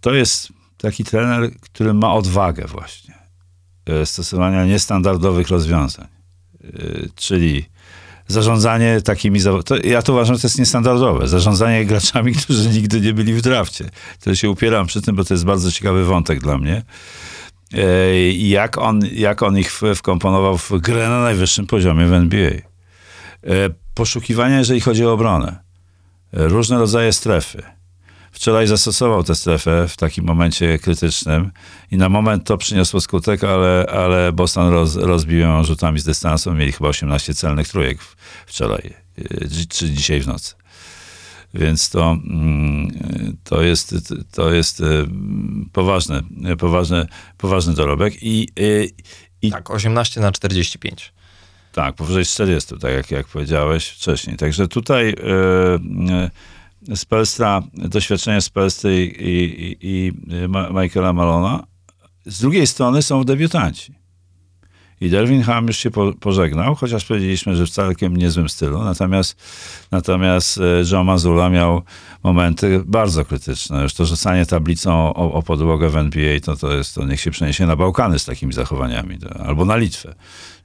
[0.02, 3.14] to jest taki trener, który ma odwagę właśnie
[4.06, 6.08] stosowania niestandardowych rozwiązań.
[7.16, 7.66] Czyli
[8.28, 9.40] zarządzanie takimi...
[9.66, 11.28] To, ja to uważam, że to jest niestandardowe.
[11.28, 13.90] Zarządzanie graczami, którzy nigdy nie byli w drafcie.
[14.20, 16.84] To się upieram przy tym, bo to jest bardzo ciekawy wątek dla mnie.
[18.38, 22.52] Jak on, jak on ich wkomponował w grę na najwyższym poziomie w NBA.
[22.52, 22.62] E,
[23.94, 25.60] Poszukiwania, jeżeli chodzi o obronę.
[26.34, 27.77] E, Różne rodzaje strefy.
[28.32, 31.52] Wczoraj zastosował tę strefę w takim momencie krytycznym
[31.92, 36.54] i na moment to przyniosło skutek, ale, ale Boston roz, rozbił ją rzutami z dystansu.
[36.54, 37.98] Mieli chyba 18 celnych trójek
[38.46, 40.56] wczoraj, y, czy dzisiaj w nocy.
[41.54, 43.96] Więc to, mm, to jest,
[44.32, 44.84] to jest y,
[45.74, 46.24] poważny,
[46.58, 48.24] poważny, poważny dorobek.
[48.24, 48.90] I, y,
[49.42, 51.14] i Tak, 18 na 45.
[51.72, 54.38] tak, powyżej 40, tak jak, jak powiedziałeś wcześniej.
[54.38, 55.16] Także tutaj
[56.90, 60.12] e, e, Spelstra, doświadczenie Spelstry i, i, i
[60.74, 61.64] Michaela Malona.
[62.26, 63.98] Z drugiej strony są debiutanci.
[65.02, 68.84] I Derwin Ham już się po, pożegnał, chociaż powiedzieliśmy, że w całkiem niezłym stylu.
[68.84, 69.36] Natomiast,
[69.92, 71.82] natomiast e, Joe Mazula miał
[72.24, 73.84] momenty bardzo krytyczne.
[73.84, 77.32] Już to rzucanie tablicą o, o podłogę w NBA, to, to jest, to niech się
[77.32, 80.16] przeniesie na Bałkany z takimi zachowaniami, to, albo na Litwę.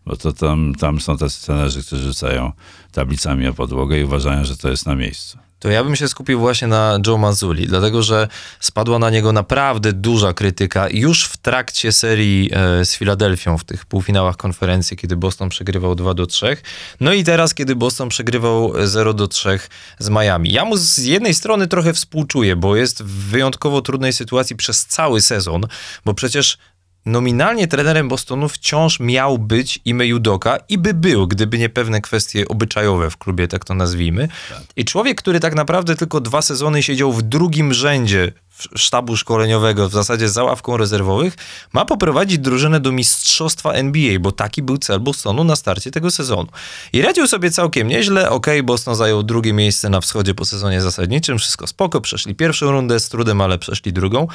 [0.07, 2.53] Bo to tam, tam są tacy trenerzy, którzy rzucają
[2.93, 5.39] tablicami o podłogę i uważają, że to jest na miejscu.
[5.63, 8.29] To ja bym się skupił właśnie na Joe Mazzuli, dlatego że
[8.61, 13.87] spadła na niego naprawdę duża krytyka już w trakcie serii e, z Filadelfią w tych
[13.87, 16.57] półfinałach konferencji, kiedy Boston przegrywał 2 do 3.
[17.01, 19.59] No i teraz, kiedy Boston przegrywał 0 do 3
[19.99, 20.53] z Miami.
[20.53, 25.21] Ja mu z jednej strony trochę współczuję, bo jest w wyjątkowo trudnej sytuacji przez cały
[25.21, 25.67] sezon,
[26.05, 26.59] bo przecież
[27.07, 32.49] nominalnie trenerem Bostonu wciąż miał być Ime Judoka i by był, gdyby nie pewne kwestie
[32.49, 34.29] obyczajowe w klubie, tak to nazwijmy.
[34.77, 38.33] I człowiek, który tak naprawdę tylko dwa sezony siedział w drugim rzędzie
[38.77, 41.35] sztabu szkoleniowego, w zasadzie za ławką rezerwowych,
[41.73, 46.49] ma poprowadzić drużynę do mistrzostwa NBA, bo taki był cel Bostonu na starcie tego sezonu.
[46.93, 48.31] I radził sobie całkiem nieźle.
[48.31, 53.01] Ok, Boston zajął drugie miejsce na wschodzie po sezonie zasadniczym, wszystko spoko, przeszli pierwszą rundę
[53.01, 54.27] z trudem, ale przeszli drugą.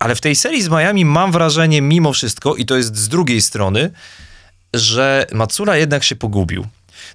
[0.00, 3.42] Ale w tej serii z Miami mam wrażenie, mimo wszystko, i to jest z drugiej
[3.42, 3.90] strony,
[4.74, 6.66] że Matsura jednak się pogubił.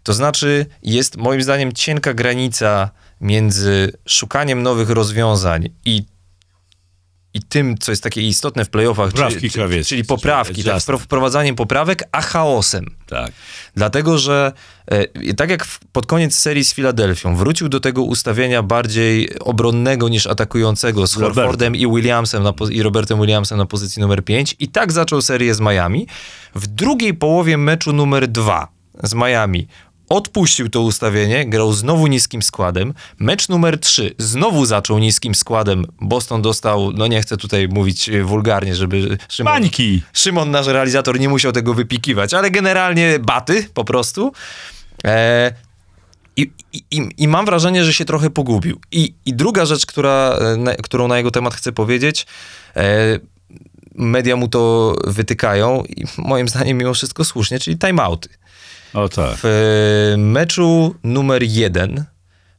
[0.04, 2.90] To znaczy, jest moim zdaniem cienka granica
[3.22, 6.04] między szukaniem nowych rozwiązań i
[7.36, 9.52] i tym, co jest takie istotne w playoffach, czyli,
[9.86, 12.96] czyli poprawki, tak, wprowadzaniem poprawek, a chaosem.
[13.08, 13.32] Tak.
[13.76, 14.52] Dlatego, że
[14.88, 20.10] e, tak jak w, pod koniec serii z Filadelfią wrócił do tego ustawienia bardziej obronnego
[20.10, 21.36] niż atakującego z Robertem.
[21.36, 25.56] Horfordem i Williamsem na, i Robertem Williamsem na pozycji numer 5 i tak zaczął serię
[25.56, 26.08] z Miami.
[26.56, 28.68] W drugiej połowie meczu numer 2
[29.04, 29.68] z Miami
[30.10, 32.94] odpuścił to ustawienie, grał znowu niskim składem.
[33.20, 35.86] Mecz numer 3 znowu zaczął niskim składem.
[36.02, 40.02] Boston dostał, no nie chcę tutaj mówić e, wulgarnie, żeby Szymon, Bańki.
[40.14, 44.32] Szymon, nasz realizator, nie musiał tego wypikiwać, ale generalnie baty po prostu.
[45.06, 45.52] E,
[46.38, 46.52] i,
[46.92, 48.80] i, I, mam wrażenie, że się trochę pogubił.
[48.92, 52.26] I, i druga rzecz, która, e, na, którą na jego temat chcę powiedzieć,
[53.96, 58.30] media mu to wytykają i moim zdaniem mimo wszystko słusznie, czyli timeouty.
[58.96, 59.38] O tak.
[59.38, 62.06] W e, meczu numer jeden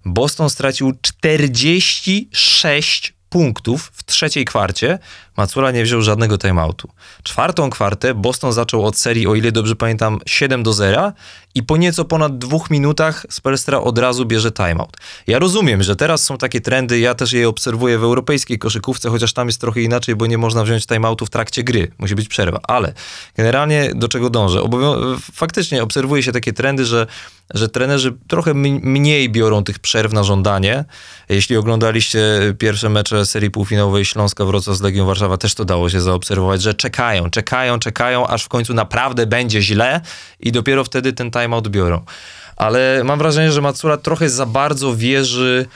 [0.05, 4.99] Boston stracił 46 punktów w trzeciej kwarcie,
[5.37, 6.89] Macula nie wziął żadnego timeoutu.
[7.23, 11.13] Czwartą kwartę Boston zaczął od serii, o ile dobrze pamiętam, 7 do 0
[11.55, 14.97] i po nieco ponad dwóch minutach Spelstra od razu bierze timeout.
[15.27, 19.33] Ja rozumiem, że teraz są takie trendy, ja też je obserwuję w europejskiej koszykówce, chociaż
[19.33, 22.61] tam jest trochę inaczej, bo nie można wziąć timeoutu w trakcie gry, musi być przerwa,
[22.63, 22.93] ale
[23.37, 24.61] generalnie do czego dążę?
[24.63, 27.07] Obowią- faktycznie obserwuje się takie trendy, że,
[27.55, 30.85] że trenerzy trochę mniej biorą tych przerw na żądanie.
[31.29, 32.21] Jeśli oglądaliście
[32.59, 36.63] pierwsze mecze serii półfinałowej Śląska Wrocław z Legią Warszawa, Warszawa też to dało się zaobserwować,
[36.63, 40.01] że czekają, czekają, czekają, aż w końcu naprawdę będzie źle
[40.41, 42.05] i dopiero wtedy ten timeout biorą.
[42.57, 45.67] Ale mam wrażenie, że Matsura trochę za bardzo wierzy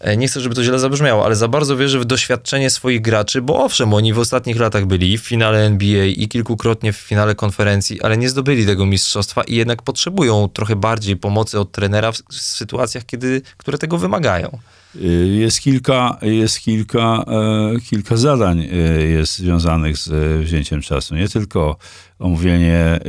[0.00, 3.42] e, nie chcę, żeby to źle zabrzmiało, ale za bardzo wierzy w doświadczenie swoich graczy,
[3.42, 8.02] bo owszem, oni w ostatnich latach byli w finale NBA i kilkukrotnie w finale konferencji,
[8.02, 13.06] ale nie zdobyli tego mistrzostwa i jednak potrzebują trochę bardziej pomocy od trenera w sytuacjach,
[13.06, 14.58] kiedy, które tego wymagają.
[15.02, 21.14] Y, jest kilka, jest kilka, e, kilka zadań e, jest związanych z e, wzięciem czasu.
[21.14, 21.76] Nie tylko
[22.18, 23.00] omówienie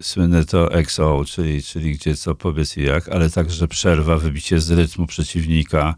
[0.00, 4.70] słynne to XO, czyli, czyli gdzie co, powiedz i jak, ale także przerwa, wybicie z
[4.70, 5.94] rytmu przeciwnika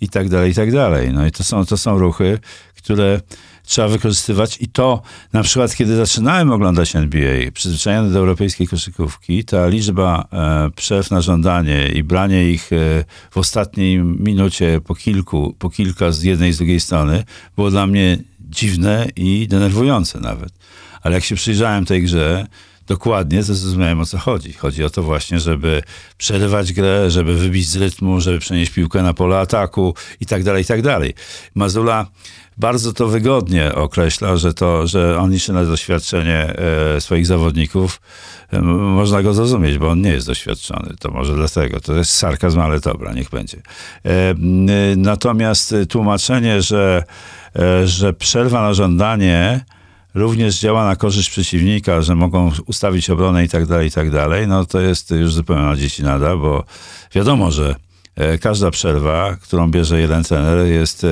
[0.00, 1.12] i tak dalej, i tak dalej.
[1.12, 2.38] No i to są, to są ruchy,
[2.76, 3.20] które
[3.64, 9.66] trzeba wykorzystywać i to na przykład, kiedy zaczynałem oglądać NBA, przyzwyczajony do europejskiej koszykówki, ta
[9.66, 16.12] liczba e, na żądanie i branie ich e, w ostatniej minucie po kilku, po kilka
[16.12, 17.24] z jednej i z drugiej strony
[17.56, 20.52] było dla mnie dziwne i denerwujące nawet.
[21.02, 22.46] Ale jak się przyjrzałem tej grze,
[22.92, 24.52] dokładnie zrozumiałem o co chodzi.
[24.52, 25.82] Chodzi o to właśnie, żeby
[26.18, 30.62] przerywać grę, żeby wybić z rytmu, żeby przenieść piłkę na pole ataku i tak dalej,
[30.62, 31.14] i tak dalej.
[31.54, 32.06] Mazula
[32.56, 36.54] bardzo to wygodnie określa, że, to, że on liczy na doświadczenie
[36.96, 38.00] e, swoich zawodników.
[38.52, 40.94] E, można go zrozumieć, bo on nie jest doświadczony.
[41.00, 41.80] To może dlatego.
[41.80, 43.58] To jest sarkazm, ale dobra, niech będzie.
[44.04, 44.34] E,
[44.96, 47.04] natomiast tłumaczenie, że,
[47.84, 49.64] że przerwa na żądanie
[50.14, 54.48] również działa na korzyść przeciwnika, że mogą ustawić obronę i tak dalej, i tak dalej,
[54.48, 56.64] no to jest już zupełnie na dzieci nada, bo
[57.14, 57.76] wiadomo, że
[58.40, 61.06] każda przerwa, którą bierze jeden trener jest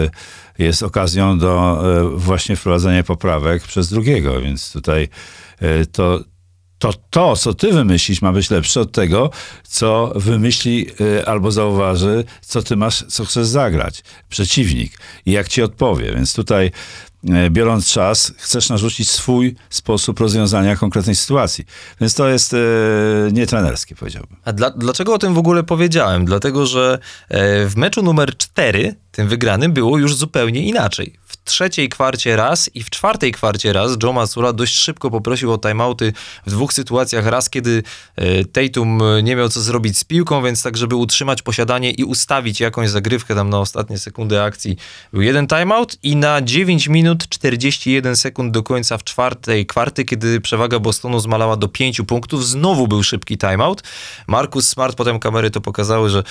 [0.60, 5.08] jest okazją do e, właśnie wprowadzenia poprawek przez drugiego, więc tutaj
[5.60, 6.20] e, to,
[6.78, 9.30] to, to, co ty wymyślisz, ma być lepsze od tego,
[9.62, 10.86] co wymyśli
[11.20, 14.02] e, albo zauważy, co ty masz, co chcesz zagrać.
[14.28, 14.92] Przeciwnik.
[15.26, 16.14] I jak ci odpowie.
[16.14, 17.09] Więc tutaj E,
[17.50, 21.64] biorąc czas, chcesz narzucić swój sposób rozwiązania konkretnej sytuacji.
[22.00, 22.58] Więc to jest e,
[23.32, 24.36] nietrenerskie, powiedziałbym.
[24.44, 26.24] A dla, dlaczego o tym w ogóle powiedziałem?
[26.24, 26.98] Dlatego, że
[27.28, 31.14] e, w meczu numer 4, tym wygranym, było już zupełnie inaczej.
[31.50, 36.12] Trzeciej kwarcie raz i w czwartej kwarcie raz Joe Mazzulla dość szybko poprosił o timeouty
[36.46, 37.26] w dwóch sytuacjach.
[37.26, 37.82] Raz, kiedy
[38.16, 42.04] e, Tatum e, nie miał co zrobić z piłką, więc tak, żeby utrzymać posiadanie i
[42.04, 44.76] ustawić jakąś zagrywkę tam na ostatnie sekundy akcji,
[45.12, 50.40] był jeden timeout i na 9 minut 41 sekund do końca w czwartej kwarty, kiedy
[50.40, 53.82] przewaga Bostonu zmalała do 5 punktów, znowu był szybki timeout.
[54.26, 56.22] Markus Smart, potem kamery to pokazały, że,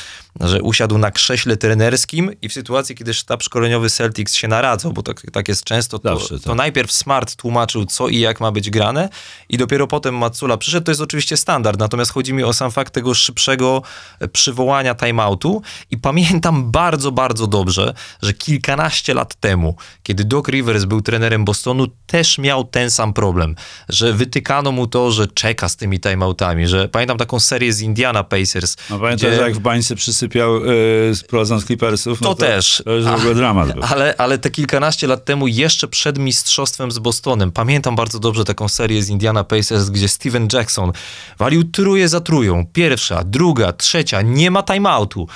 [0.41, 5.03] że usiadł na krześle trenerskim i w sytuacji, kiedy sztab szkoleniowy Celtics się naradzał, bo
[5.13, 6.43] tak, tak jest często, to, Zawsze tak.
[6.43, 9.09] to najpierw Smart tłumaczył, co i jak ma być grane
[9.49, 10.85] i dopiero potem Matsula przyszedł.
[10.85, 13.81] To jest oczywiście standard, natomiast chodzi mi o sam fakt tego szybszego
[14.19, 20.85] e, przywołania timeoutu i pamiętam bardzo, bardzo dobrze, że kilkanaście lat temu, kiedy Doc Rivers
[20.85, 23.55] był trenerem Bostonu, też miał ten sam problem,
[23.89, 28.23] że wytykano mu to, że czeka z tymi timeoutami, że pamiętam taką serię z Indiana
[28.23, 28.75] Pacers.
[28.89, 32.21] No pamiętasz, gdzie- jak w bańce przysypiał yy, prowadząc Clippersów?
[32.21, 32.81] No To też.
[32.85, 33.83] To już w ogóle dramat był.
[33.91, 38.69] Ale, ale te kilkanaście lat temu, jeszcze przed mistrzostwem z Bostonem, pamiętam bardzo dobrze taką
[38.69, 40.91] serię z Indiana Pacers, gdzie Steven Jackson
[41.37, 42.65] walił truje za trują.
[42.73, 45.27] Pierwsza, druga, trzecia, nie ma timeoutu.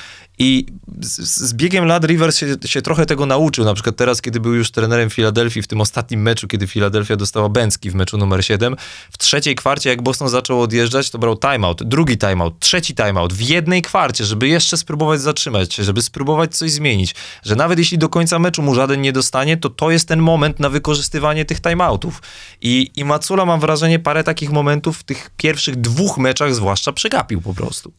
[0.43, 0.65] I
[1.01, 3.65] z, z biegiem lat Rivers się, się trochę tego nauczył.
[3.65, 7.49] Na przykład teraz, kiedy był już trenerem Filadelfii w tym ostatnim meczu, kiedy Filadelfia dostała
[7.49, 8.75] Bęcki w meczu numer 7,
[9.11, 13.41] w trzeciej kwarcie, jak Boston zaczął odjeżdżać, to brał timeout, drugi timeout, trzeci timeout w
[13.41, 17.15] jednej kwarcie, żeby jeszcze spróbować zatrzymać się, żeby spróbować coś zmienić.
[17.43, 20.59] Że nawet jeśli do końca meczu mu żaden nie dostanie, to to jest ten moment
[20.59, 22.21] na wykorzystywanie tych timeoutów.
[22.61, 27.41] I, i Macula, mam wrażenie, parę takich momentów w tych pierwszych dwóch meczach zwłaszcza przegapił
[27.41, 27.91] po prostu.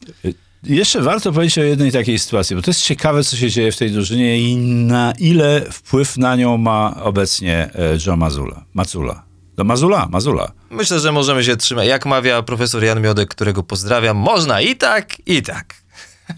[0.65, 3.77] Jeszcze warto powiedzieć o jednej takiej sytuacji, bo to jest ciekawe, co się dzieje w
[3.77, 8.65] tej drużynie i na ile wpływ na nią ma obecnie e, Joe Mazula.
[8.75, 9.25] Macula.
[9.57, 10.53] Do Mazula, Mazula.
[10.71, 11.89] Myślę, że możemy się trzymać.
[11.89, 15.75] Jak mawia profesor Jan Miodek, którego pozdrawiam, można i tak, i tak.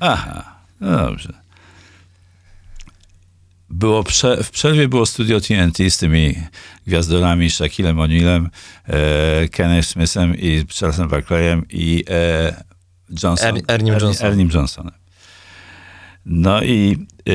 [0.00, 1.32] Aha, no dobrze.
[3.70, 6.34] Było prze, w przerwie było studio TNT z tymi
[6.86, 8.48] gwiazdorami Shaquillem O'Nealem,
[8.86, 12.64] e, Kenny Smithem i Charlesem Barkleyem i e,
[13.22, 14.32] Johnson, Er- Ernim Johnsonem.
[14.32, 14.94] Ernim Johnsonem.
[16.26, 17.32] No i e,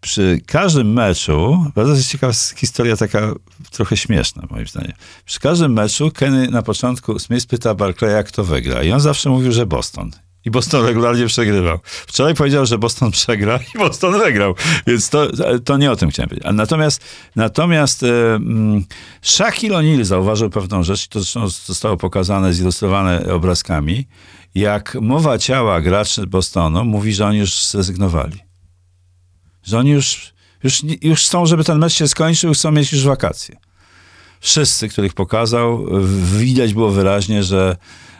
[0.00, 3.34] przy każdym meczu, bardzo jest ciekawa historia taka
[3.70, 4.92] trochę śmieszna moim zdaniem.
[5.24, 9.52] Przy każdym meczu Kenny na początku Smith pyta Barclaya, kto wygra i on zawsze mówił,
[9.52, 10.10] że Boston.
[10.44, 11.78] I Boston regularnie przegrywał.
[11.84, 14.54] Wczoraj powiedział, że Boston przegra i Boston wygrał.
[14.86, 15.28] Więc to,
[15.64, 16.50] to nie o tym chciałem powiedzieć.
[16.54, 17.04] Natomiast,
[17.36, 18.84] natomiast mm,
[19.22, 24.06] Shaquille O'Neal zauważył pewną rzecz, i to zresztą zostało pokazane, zilustrowane obrazkami,
[24.54, 28.38] jak mowa ciała graczy Bostonu mówi, że oni już zrezygnowali.
[29.62, 30.32] Że oni już,
[30.64, 33.56] już, już chcą, żeby ten mecz się skończył, chcą mieć już wakacje.
[34.40, 35.86] Wszyscy, których pokazał,
[36.38, 37.76] widać było wyraźnie, że,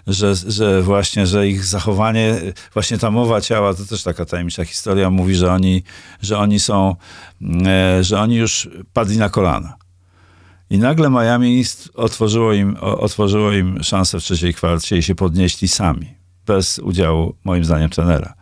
[0.06, 2.40] że, że właśnie, że ich zachowanie,
[2.72, 5.82] właśnie ta mowa ciała, to też taka tajemnicza historia, mówi, że oni,
[6.20, 6.96] że oni są,
[7.66, 9.76] e, że oni już padli na kolana.
[10.70, 11.64] I nagle Miami
[11.94, 16.14] otworzyło im, otworzyło im szansę w trzeciej kwarcie i się podnieśli sami,
[16.46, 18.34] bez udziału, moim zdaniem, trenera.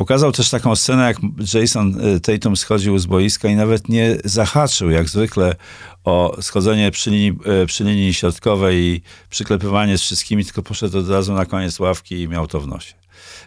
[0.00, 1.16] Pokazał też taką scenę, jak
[1.54, 5.54] Jason y, Tatum schodził z boiska i nawet nie zahaczył, jak zwykle,
[6.04, 11.08] o schodzenie przy linii, y, przy linii środkowej i przyklepywanie z wszystkimi, tylko poszedł od
[11.08, 12.94] razu na koniec ławki i miał to w nosie.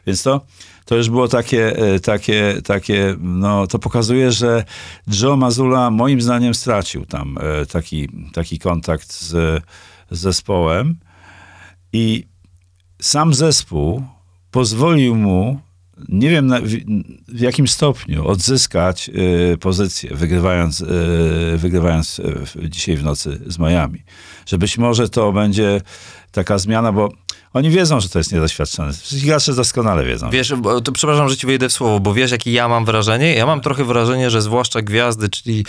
[0.08, 0.42] Więc to,
[0.86, 4.64] to już było takie, y, takie, takie, no to pokazuje, że
[5.22, 7.38] Joe Mazula moim zdaniem stracił tam
[7.72, 9.30] taki, taki kontakt z,
[10.12, 10.96] z zespołem
[11.94, 12.33] i
[13.04, 14.04] sam zespół
[14.52, 15.60] pozwolił mu,
[16.10, 16.68] nie wiem na, w,
[17.28, 19.10] w jakim stopniu, odzyskać
[19.54, 20.88] y, pozycję, wygrywając, y,
[21.58, 24.04] wygrywając y, dzisiaj w nocy z Miami.
[24.46, 25.82] Że być może to będzie
[26.32, 27.10] taka zmiana, bo
[27.54, 28.92] oni wiedzą, że to jest niedoświadczone.
[29.26, 30.30] Gracze doskonale wiedzą.
[30.30, 33.34] Wiesz, bo, to przepraszam, że ci wejdę w słowo, bo wiesz, jakie ja mam wrażenie?
[33.34, 35.66] Ja mam trochę wrażenie, że zwłaszcza gwiazdy, czyli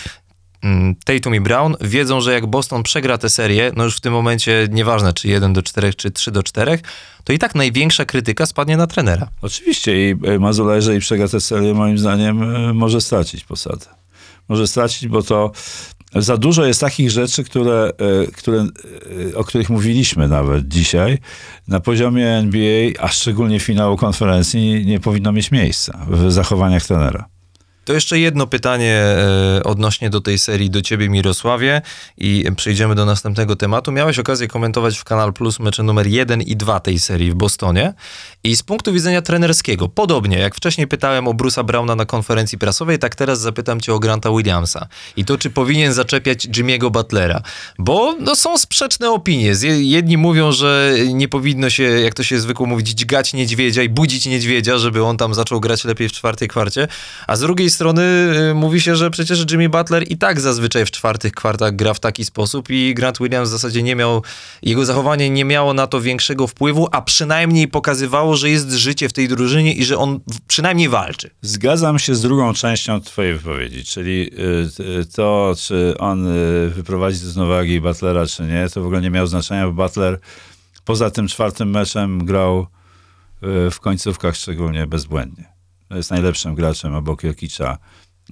[1.05, 4.67] Tatum i Brown, wiedzą, że jak Boston przegra tę serię, no już w tym momencie
[4.71, 6.79] nieważne, czy 1 do 4, czy 3 do 4,
[7.23, 9.29] to i tak największa krytyka spadnie na trenera.
[9.41, 13.85] Oczywiście i e, Mazula, jeżeli przegra tę serię, moim zdaniem e, może stracić posadę.
[14.49, 15.51] Może stracić, bo to
[16.15, 17.91] za dużo jest takich rzeczy, które,
[18.23, 18.65] e, które,
[19.35, 21.17] o których mówiliśmy nawet dzisiaj,
[21.67, 27.34] na poziomie NBA, a szczególnie finału konferencji, nie powinno mieć miejsca w zachowaniach trenera.
[27.85, 31.81] To jeszcze jedno pytanie e, odnośnie do tej serii do ciebie, Mirosławie,
[32.17, 33.91] i przejdziemy do następnego tematu.
[33.91, 37.93] Miałeś okazję komentować w Kanal Plus mecze numer 1 i 2 tej serii w Bostonie.
[38.43, 42.99] I z punktu widzenia trenerskiego, podobnie jak wcześniej pytałem o Bruce'a Browna na konferencji prasowej,
[42.99, 44.87] tak teraz zapytam cię o Granta Williamsa.
[45.17, 47.41] I to, czy powinien zaczepiać Jimmy'ego Butlera.
[47.79, 49.53] Bo no, są sprzeczne opinie.
[49.77, 54.25] Jedni mówią, że nie powinno się, jak to się zwykło mówić, dźgać niedźwiedzia i budzić
[54.25, 56.87] niedźwiedzia, żeby on tam zaczął grać lepiej w czwartej kwarcie.
[57.27, 58.01] A z drugiej strony
[58.51, 61.99] y, mówi się, że przecież Jimmy Butler i tak zazwyczaj w czwartych kwartach gra w
[61.99, 64.23] taki sposób i Grant Williams w zasadzie nie miał,
[64.61, 69.13] jego zachowanie nie miało na to większego wpływu, a przynajmniej pokazywało, że jest życie w
[69.13, 71.29] tej drużynie i że on przynajmniej walczy.
[71.41, 74.31] Zgadzam się z drugą częścią twojej wypowiedzi, czyli
[74.79, 76.27] y, y, to, czy on
[76.69, 80.19] wyprowadzi z równowagi Butlera, czy nie, to w ogóle nie miało znaczenia, bo Butler
[80.85, 82.67] poza tym czwartym meczem grał
[83.71, 85.54] w końcówkach szczególnie bezbłędnie.
[85.89, 87.77] Jest najlepszym graczem obok Jokicza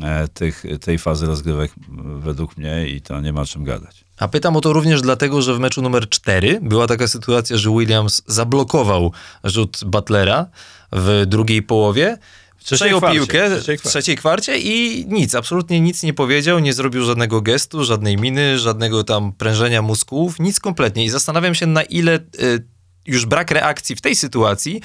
[0.02, 1.72] e, tych, tej fazy rozgrywek
[2.20, 4.06] według mnie i to nie ma o czym gadać.
[4.18, 7.70] A pytam o to również dlatego, że w meczu numer 4 była taka sytuacja, że
[7.70, 9.12] Williams zablokował
[9.44, 10.46] rzut Butlera
[10.92, 12.18] w drugiej połowie.
[12.58, 16.74] trzeciej Przejął piłkę w trzeciej w trzeciej kwarcie i nic, absolutnie nic nie powiedział, nie
[16.74, 21.06] zrobił żadnego gestu, żadnej miny, żadnego tam prężenia mózgów, nic kompletnie.
[21.06, 22.68] I zastanawiam się, na ile y,
[23.06, 24.82] już brak reakcji w tej sytuacji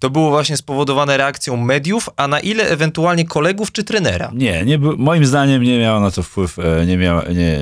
[0.00, 4.30] to było właśnie spowodowane reakcją mediów, a na ile ewentualnie kolegów czy trenera.
[4.34, 7.58] Nie, nie moim zdaniem nie miało na to wpływ, e, nie miało, nie,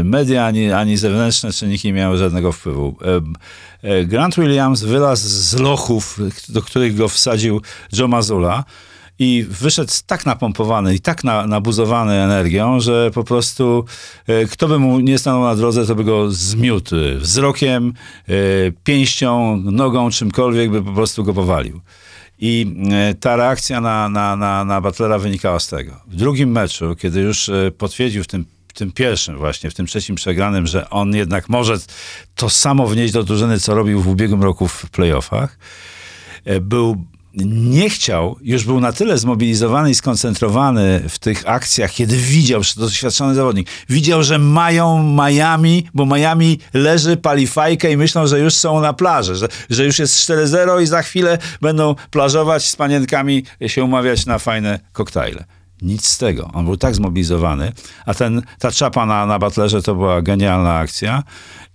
[0.00, 2.96] e, media ani, ani zewnętrzne czynniki nie miały żadnego wpływu.
[3.82, 6.18] E, Grant Williams wylazł z lochów,
[6.48, 7.60] do których go wsadził
[7.92, 8.64] Joe Mazula
[9.20, 13.84] i wyszedł tak napompowany i tak na, nabuzowany energią, że po prostu
[14.26, 17.92] e, kto by mu nie stanął na drodze, to by go zmiótł wzrokiem,
[18.28, 18.32] e,
[18.84, 21.80] pięścią, nogą, czymkolwiek by po prostu go powalił.
[22.38, 26.00] I e, ta reakcja na, na, na, na Butlera wynikała z tego.
[26.06, 30.16] W drugim meczu, kiedy już potwierdził w tym, w tym pierwszym właśnie, w tym trzecim
[30.16, 31.76] przegranym, że on jednak może
[32.34, 35.58] to samo wnieść do drużyny, co robił w ubiegłym roku w playoffach,
[36.60, 37.04] był
[37.46, 42.74] nie chciał, już był na tyle zmobilizowany i skoncentrowany w tych akcjach, kiedy widział, że
[42.74, 48.40] to doświadczony zawodnik, widział, że mają Miami, bo Miami leży, pali fajkę i myślą, że
[48.40, 52.76] już są na plaży, że, że już jest 4-0 i za chwilę będą plażować z
[52.76, 55.44] panienkami, się umawiać na fajne koktajle.
[55.82, 56.50] Nic z tego.
[56.54, 57.72] On był tak zmobilizowany,
[58.06, 61.22] a ten, ta czapa na, na Butlerze to była genialna akcja.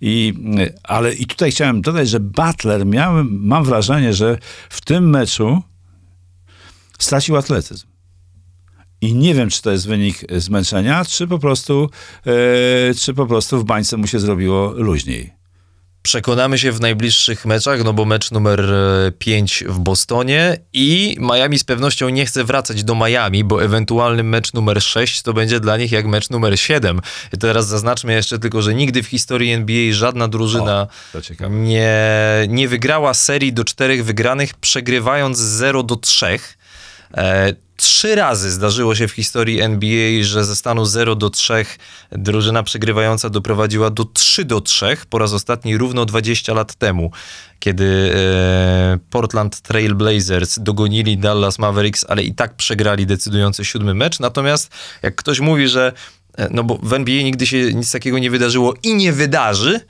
[0.00, 4.38] I, y, ale i tutaj chciałem dodać, że Butler miałem, mam wrażenie, że
[4.70, 5.62] w tym meczu
[6.98, 7.86] stracił atletyzm.
[9.00, 11.90] I nie wiem, czy to jest wynik zmęczenia, czy po prostu,
[12.26, 15.32] e, czy po prostu w bańce mu się zrobiło luźniej.
[16.06, 18.72] Przekonamy się w najbliższych meczach, no bo mecz numer
[19.18, 24.52] 5 w Bostonie i Miami z pewnością nie chce wracać do Miami, bo ewentualny mecz
[24.52, 27.00] numer 6 to będzie dla nich jak mecz numer 7.
[27.32, 30.86] I teraz zaznaczmy jeszcze tylko, że nigdy w historii NBA żadna drużyna
[31.22, 31.54] ciekawe.
[31.54, 31.98] nie,
[32.48, 36.38] nie wygrała serii do czterech wygranych, przegrywając 0 do 3.
[37.86, 41.64] Trzy razy zdarzyło się w historii NBA, że ze stanu 0 do 3
[42.12, 47.10] drużyna przegrywająca doprowadziła do 3 do 3, po raz ostatni równo 20 lat temu,
[47.58, 54.20] kiedy e, Portland Trail Blazers dogonili Dallas Mavericks, ale i tak przegrali decydujący siódmy mecz.
[54.20, 54.70] Natomiast
[55.02, 55.92] jak ktoś mówi, że
[56.38, 59.80] e, no bo w NBA nigdy się nic takiego nie wydarzyło i nie wydarzy,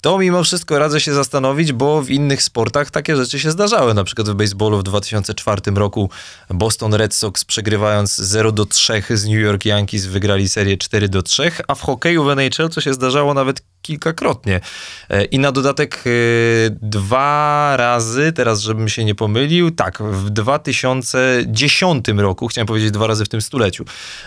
[0.00, 3.94] to mimo wszystko radzę się zastanowić, bo w innych sportach takie rzeczy się zdarzały.
[3.94, 6.10] Na przykład w baseballu w 2004 roku
[6.50, 11.22] Boston Red Sox przegrywając 0 do 3 z New York Yankees wygrali serię 4 do
[11.22, 14.60] 3, a w hokeju w NHL to się zdarzało nawet kilkakrotnie.
[15.08, 16.10] E, I na dodatek e,
[16.82, 23.24] dwa razy, teraz żebym się nie pomylił, tak, w 2010 roku, chciałem powiedzieć dwa razy
[23.24, 23.84] w tym stuleciu,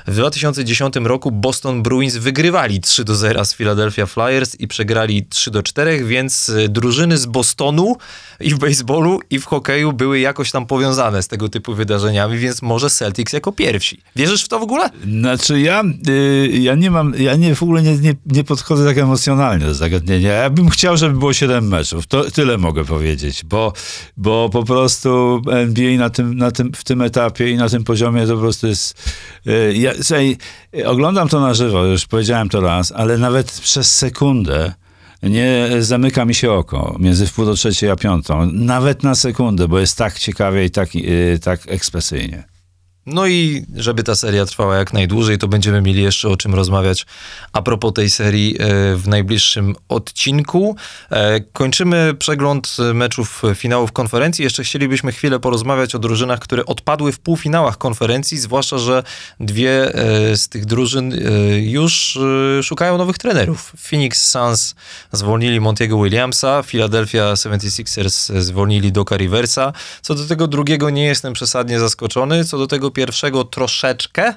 [0.07, 5.51] w 2010 roku Boston Bruins wygrywali 3 do 0 z Philadelphia Flyers i przegrali 3
[5.51, 7.97] do 4, więc e, drużyny z Bostonu
[8.39, 12.61] i w baseballu i w hokeju były jakoś tam powiązane z tego typu wydarzeniami, więc
[12.61, 14.01] może Celtics jako pierwsi.
[14.15, 14.89] Wierzysz w to w ogóle?
[15.19, 18.97] Znaczy ja, y, ja nie mam, ja nie, w ogóle nie, nie, nie podchodzę tak
[18.97, 20.31] emocjonalnie do zagadnienia.
[20.31, 22.07] Ja bym chciał, żeby było 7 meczów.
[22.07, 23.73] To tyle mogę powiedzieć, bo,
[24.17, 28.27] bo po prostu NBA na tym, na tym, w tym etapie i na tym poziomie
[28.27, 29.11] to po prostu jest...
[29.47, 30.37] y, Ja, słuchaj,
[30.75, 34.73] y, oglądam to na żywo, już powiedziałem to raz, ale nawet przez sekundę
[35.23, 38.45] nie zamyka mi się oko między wpół do trzeciej a piątą.
[38.51, 42.52] Nawet na sekundę, bo jest tak ciekawie i tak, y, tak ekspresyjnie.
[43.05, 47.05] No i żeby ta seria trwała jak najdłużej, to będziemy mieli jeszcze o czym rozmawiać
[47.53, 50.75] a propos tej serii e, w najbliższym odcinku.
[51.11, 54.43] E, Kończymy przegląd meczów finałów konferencji.
[54.43, 59.03] Jeszcze chcielibyśmy chwilę porozmawiać o drużynach, które odpadły w półfinałach konferencji, zwłaszcza, że
[59.39, 61.17] dwie e, z tych drużyn e,
[61.59, 62.19] już
[62.59, 63.73] e, szukają nowych trenerów.
[63.89, 64.75] Phoenix Suns
[65.11, 69.73] zwolnili Montiego Williamsa, Philadelphia 76ers zwolnili Doka Riversa.
[70.01, 74.33] Co do tego drugiego nie jestem przesadnie zaskoczony, co do tego pierwszego troszeczkę.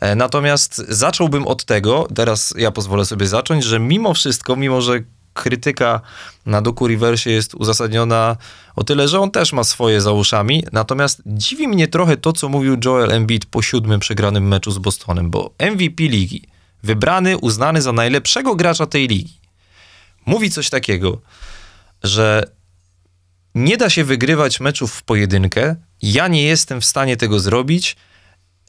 [0.00, 5.00] E, Natomiast zacząłbym od tego, teraz ja pozwolę sobie zacząć, że mimo wszystko, mimo że
[5.34, 6.00] krytyka
[6.46, 8.36] na Doku Riversie jest uzasadniona
[8.76, 10.64] o tyle, że on też ma swoje za uszami.
[10.72, 15.30] Natomiast dziwi mnie trochę to, co mówił Joel Embiid po siódmym przegranym meczu z Bostonem,
[15.30, 16.48] bo MVP ligi,
[16.82, 19.40] wybrany, uznany za najlepszego gracza tej ligi,
[20.26, 21.20] mówi coś takiego,
[22.02, 22.50] że
[23.54, 25.76] nie da się wygrywać meczów w pojedynkę.
[26.04, 27.96] Ja nie jestem w stanie tego zrobić.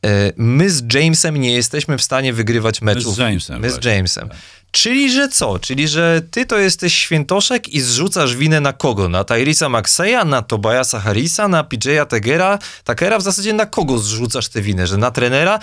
[0.06, 3.18] E, My z Jamesem nie jesteśmy w stanie wygrywać meczów.
[3.18, 3.86] Jamesem My z.
[3.86, 4.30] Jamesem.
[4.72, 5.60] Czyli, że co?
[5.60, 9.10] Czyli, że ty to jesteś świętoszek i zrzucasz winę na kogo?
[9.10, 12.60] Na Tyrisa Maxeya, na Tobiasa Harrisa, na PJ'a Tegera?
[12.84, 14.88] Takera w zasadzie na kogo zrzucasz tę winę?
[14.88, 15.60] Że na trenera?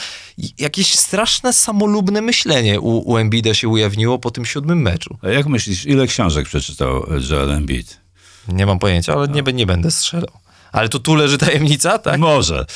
[0.59, 5.19] Jakieś straszne, samolubne myślenie u, u Embida się ujawniło po tym siódmym meczu.
[5.23, 8.01] A jak myślisz, ile książek przeczytał Joel Embiid?
[8.49, 10.42] Nie mam pojęcia, ale nie, nie będę strzelał.
[10.73, 12.21] Ale to tu leży tajemnica, tak?
[12.21, 12.67] Może.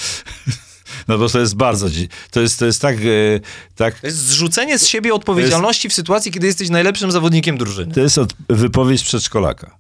[1.09, 1.87] No bo to jest bardzo...
[2.31, 2.97] To jest, to jest tak...
[2.97, 3.41] e,
[3.75, 7.95] tak To jest zrzucenie z siebie odpowiedzialności w sytuacji, kiedy jesteś najlepszym zawodnikiem drużyny.
[7.95, 9.79] To jest od, wypowiedź przedszkolaka.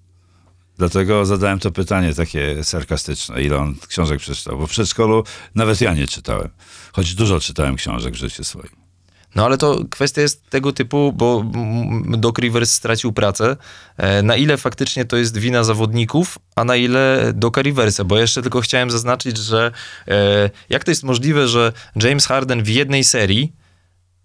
[0.79, 4.59] Dlatego zadałem to pytanie takie sarkastyczne, ile on książek przeczytał.
[4.59, 6.49] Bo w przedszkolu nawet ja nie czytałem.
[6.93, 8.86] Choć dużo czytałem książek w życiu swoim.
[9.37, 11.45] No ale to kwestia jest tego typu, bo
[12.07, 13.57] Doc Rivers stracił pracę.
[13.97, 18.05] E, Na ile faktycznie to jest wina zawodników, a na ile Doca Riversa?
[18.05, 19.73] Bo jeszcze tylko chciałem zaznaczyć, że
[20.09, 23.53] e, jak to jest możliwe, że James Harden w jednej serii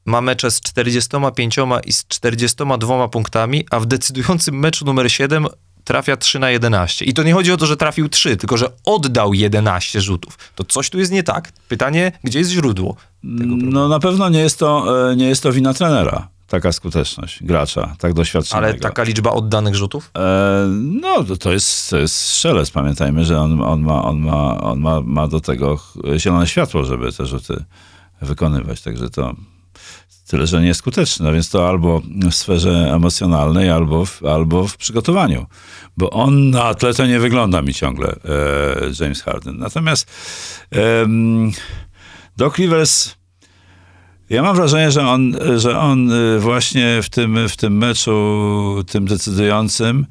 [0.06, 5.48] ma mecze z 45 i z 42 punktami, a w decydującym meczu numer 7
[5.84, 7.06] trafia 3 na 11.
[7.06, 10.38] I to nie chodzi o to, że trafił 3, tylko że oddał 11 rzutów.
[10.56, 11.52] To coś tu jest nie tak.
[11.68, 13.72] Pytanie, gdzie jest źródło tego problemu?
[13.72, 16.28] No na pewno nie jest to, e, nie jest to wina trenera.
[16.48, 18.68] Taka skuteczność gracza, tak doświadczonego.
[18.68, 20.12] Ale taka liczba oddanych rzutów?
[20.18, 22.72] E, no, to- to jest, to jest strzelec.
[22.72, 25.80] Pamiętajmy, że on, on, ma, on, ma, on ma, ma do tego
[26.18, 27.64] zielone światło, żeby te rzuty
[28.22, 28.82] wykonywać.
[28.82, 29.34] Także to
[30.32, 31.26] tyle, że nieskuteczny.
[31.26, 32.02] No więc to albo
[32.32, 35.46] w sferze emocjonalnej, albo w, albo w przygotowaniu.
[35.98, 39.58] Bo on na atletę nie wygląda mi ciągle, e, James Harden.
[39.58, 40.12] Natomiast
[40.72, 41.52] em,
[42.38, 43.16] Doc Rivers...
[44.30, 49.06] Ja mam wrażenie, że on, że on y, właśnie w tym, w tym meczu, tym
[49.06, 50.06] decydującym,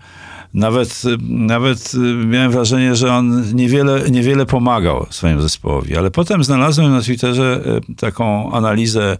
[0.54, 5.96] nawet, nawet y, miałem wrażenie, że on niewiele, niewiele pomagał swojemu zespołowi.
[5.96, 9.16] Ale potem znalazłem na Twitterze y, taką analizę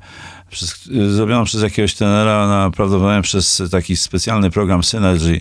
[0.51, 5.41] przez, zrobioną przez jakiegoś trenera, na, prawdopodobnie przez taki specjalny program Synergy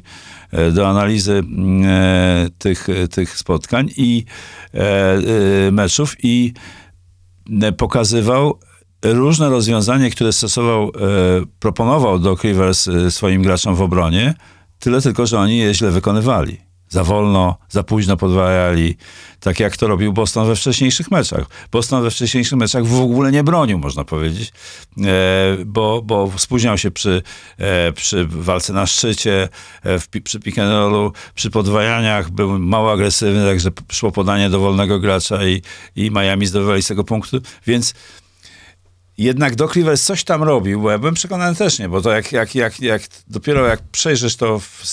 [0.54, 1.44] y, do analizy
[2.46, 4.26] y, tych, tych spotkań i
[4.74, 5.18] e,
[5.68, 6.54] y, meczów i
[7.62, 8.60] e, pokazywał
[9.04, 10.90] różne rozwiązanie, które stosował, e,
[11.60, 14.34] proponował Doc Rivers e, swoim graczom w obronie,
[14.80, 16.69] tyle tylko, że oni je źle wykonywali.
[16.90, 18.98] Za wolno, za późno podwajali,
[19.40, 21.46] tak jak to robił Boston we wcześniejszych meczach.
[21.72, 24.52] Boston we wcześniejszych meczach w ogóle nie bronił, można powiedzieć,
[24.98, 27.22] e, bo, bo spóźniał się przy,
[27.58, 29.50] e, przy walce na szczycie,
[29.84, 34.60] e, w, przy pick and rollu, przy podwajaniach, był mało agresywny, także szło podanie do
[34.60, 35.62] wolnego gracza i,
[35.96, 37.38] i Miami zdobywali z tego punktu,
[37.68, 37.94] więc
[39.20, 42.32] jednak Doc Rivers coś tam robił, bo ja byłem przekonany też nie, bo to jak,
[42.32, 44.86] jak, jak, jak dopiero jak przejrzysz to w,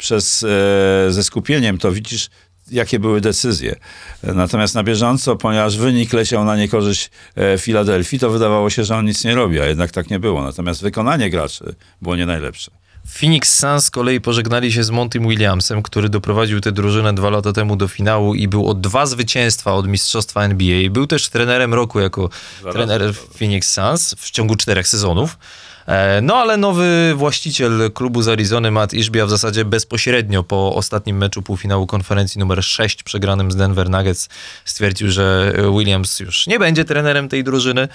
[0.00, 2.28] przez, e, ze skupieniem, to widzisz,
[2.70, 3.76] jakie były decyzje.
[4.22, 9.04] Natomiast na bieżąco, ponieważ wynik leciał na niekorzyść e, Filadelfii, to wydawało się, że on
[9.04, 10.42] nic nie robi, a jednak tak nie było.
[10.42, 12.70] Natomiast wykonanie graczy było nie najlepsze.
[13.08, 17.52] Phoenix Suns z kolei pożegnali się z Montym Williamsem, który doprowadził tę drużynę dwa lata
[17.52, 20.90] temu do finału i był o dwa zwycięstwa od mistrzostwa NBA.
[20.90, 22.30] Był też trenerem roku jako
[22.72, 23.14] trener.
[23.38, 25.38] Phoenix Suns w ciągu czterech sezonów.
[25.86, 31.16] E, No ale nowy właściciel klubu z Arizony, Matt Ishbia, w zasadzie bezpośrednio po ostatnim
[31.16, 34.28] meczu półfinału konferencji numer 6 przegranym z Denver Nuggets
[34.64, 37.88] stwierdził, że Williams już nie będzie trenerem tej drużyny.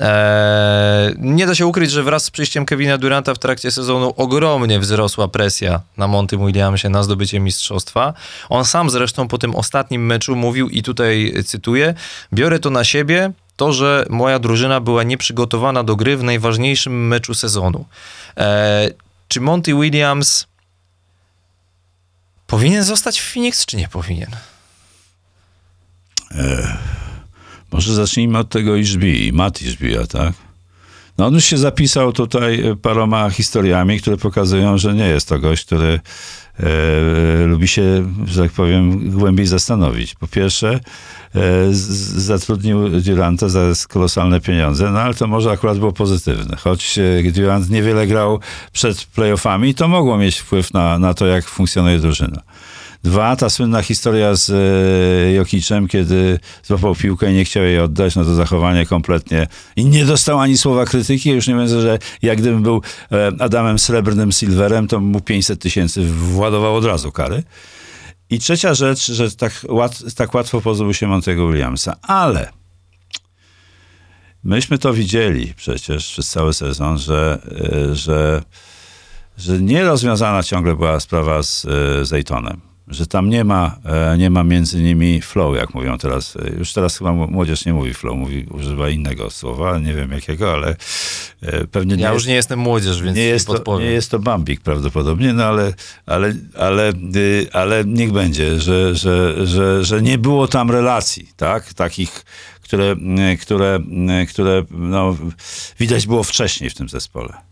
[0.00, 4.80] Eee, nie da się ukryć, że wraz z przyjściem Kevina Duranta w trakcie sezonu ogromnie
[4.80, 8.14] wzrosła presja na Montym Williamsie na zdobycie mistrzostwa.
[8.48, 11.94] On sam zresztą po tym ostatnim meczu mówił i tutaj cytuję,
[12.32, 13.32] biorę to na siebie,
[13.62, 17.84] to, że moja drużyna była nieprzygotowana do gry w najważniejszym meczu sezonu.
[18.36, 18.90] Eee,
[19.28, 20.46] czy Monty Williams
[22.46, 24.30] powinien zostać w Phoenix, czy nie powinien?
[27.72, 30.32] Może zacznijmy od tego Iżbi, Matt Iżbija, tak?
[31.18, 35.38] No on już się zapisał tutaj e, paroma historiami, które pokazują, że nie jest to
[35.38, 36.00] gość, który
[36.60, 40.14] e, lubi się, że tak powiem, głębiej zastanowić.
[40.14, 40.80] Po pierwsze, e,
[41.70, 41.80] z,
[42.22, 46.56] zatrudnił Duranta za kolosalne pieniądze, no ale to może akurat było pozytywne.
[46.56, 48.40] Choć e, Durant niewiele grał
[48.72, 52.42] przed playoffami, to mogło mieć wpływ na, na to, jak funkcjonuje drużyna.
[53.04, 58.16] Dwa, ta słynna historia z e, Jokiczem, kiedy złapał piłkę i nie chciał jej oddać,
[58.16, 59.46] no to zachowanie kompletnie.
[59.76, 62.82] I nie dostał ani słowa krytyki, już nie wiem, że jak gdybym był
[63.12, 67.42] e, Adamem Srebrnym Silverem, to mu 500 tysięcy władował od razu kary.
[68.30, 72.50] I trzecia rzecz, że tak, łat, tak łatwo pozbył się Montego Williamsa, ale
[74.44, 77.38] myśmy to widzieli przecież przez cały sezon, że,
[77.90, 78.42] e, że,
[79.38, 81.66] że nierozwiązana ciągle była sprawa z
[82.08, 82.71] Zaytonem.
[82.88, 86.36] Że tam nie ma, e, nie ma między nimi flow, jak mówią teraz.
[86.36, 90.52] E, Już teraz chyba młodzież nie mówi flow, mówi, używa innego słowa, nie wiem jakiego,
[90.52, 90.76] ale
[91.42, 93.86] e, pewnie nie Ja jest już nie jestem młodzież, więc nie jest, to, podpowiem.
[93.88, 95.74] nie jest to Bambik prawdopodobnie, no ale,
[96.06, 101.74] ale, ale, y, ale niech będzie, że, że, że, że nie było tam relacji, tak?
[101.74, 102.24] Takich,
[102.62, 102.96] które,
[103.32, 103.78] y, które,
[104.22, 105.16] y, które no,
[105.78, 107.51] widać było wcześniej w tym zespole.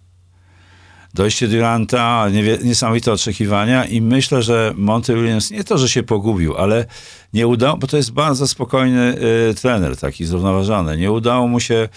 [1.15, 2.27] Dojście Duranta,
[2.65, 6.87] niesamowite oczekiwania i myślę, że Monty Williams nie to, że się pogubił, ale
[7.33, 9.15] nie udało, bo to jest bardzo spokojny
[9.51, 10.97] y, trener, taki zrównoważony.
[10.97, 11.89] Nie udało mu się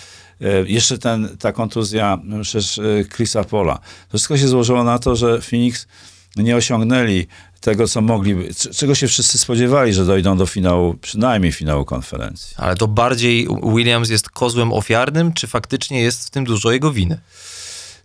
[0.42, 3.76] y, jeszcze ten, ta kontuzja no, przecież y, Chrisa Pola.
[3.76, 5.88] To wszystko się złożyło na to, że Phoenix
[6.36, 7.28] nie osiągnęli
[7.62, 12.56] tego, co mogliby, c- czego się wszyscy spodziewali, że dojdą do finału, przynajmniej finału konferencji.
[12.58, 17.20] Ale to bardziej Williams jest kozłem ofiarnym, czy faktycznie jest w tym dużo jego winy?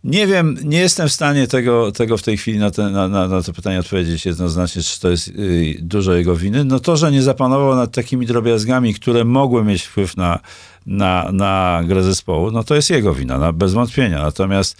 [0.04, 3.28] Nie wiem, nie jestem w stanie tego, tego w tej chwili na, te, na, na,
[3.28, 6.64] na to pytanie odpowiedzieć jednoznacznie, czy to jest y, dużo jego winy.
[6.64, 10.38] No to, że nie zapanował nad takimi drobiazgami, które mogły mieć wpływ na,
[10.86, 14.22] na, na grę zespołu, no to jest jego wina, na, bez wątpienia.
[14.22, 14.76] Natomiast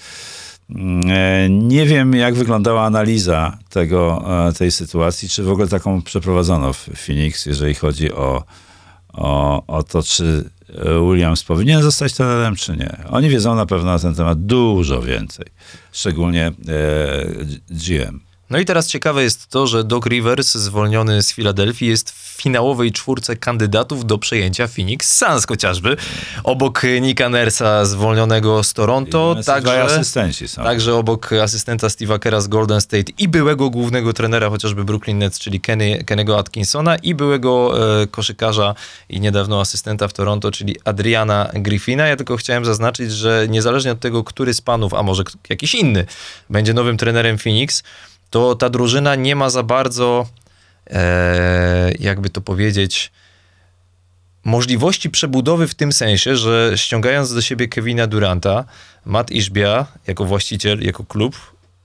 [0.71, 6.03] mm, e, nie wiem, jak wyglądała analiza tego, e, tej sytuacji, czy w ogóle taką
[6.03, 8.45] przeprowadzono w Phoenix, jeżeli chodzi o,
[9.13, 10.51] o, o to, czy
[11.11, 12.97] Williams powinien zostać trenerem, czy nie.
[13.11, 15.47] Oni wiedzą na pewno na ten temat dużo więcej,
[15.93, 16.53] szczególnie e,
[17.71, 18.28] GM.
[18.51, 22.93] No i teraz ciekawe jest to, że Doc Rivers, zwolniony z Filadelfii, jest w finałowej
[22.93, 25.97] czwórce kandydatów do przejęcia Phoenix Suns chociażby.
[26.45, 30.01] Obok Nika Nersa, zwolnionego z Toronto, także,
[30.57, 35.39] także obok asystenta Steve'a Kera z Golden State i byłego głównego trenera chociażby Brooklyn Nets,
[35.39, 38.75] czyli Kenny, Kennego Atkinsona i byłego e, koszykarza
[39.09, 42.07] i niedawno asystenta w Toronto, czyli Adriana Griffina.
[42.07, 46.07] Ja tylko chciałem zaznaczyć, że niezależnie od tego, który z panów, a może jakiś inny,
[46.51, 47.83] będzie nowym trenerem Phoenix,
[48.31, 50.27] to ta drużyna nie ma za bardzo,
[50.91, 53.13] e, jakby to powiedzieć,
[54.45, 58.65] możliwości przebudowy w tym sensie, że ściągając do siebie Kevina Duranta,
[59.05, 61.37] Matt Ishbia jako właściciel, jako klub,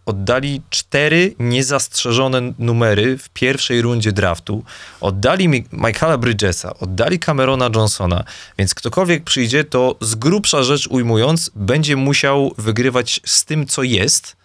[0.05, 4.63] oddali cztery niezastrzeżone numery w pierwszej rundzie draftu,
[5.01, 8.23] oddali Mi- Michaela Bridgesa, oddali Camerona Johnsona,
[8.57, 14.35] więc ktokolwiek przyjdzie, to z grubsza rzecz ujmując, będzie musiał wygrywać z tym, co jest,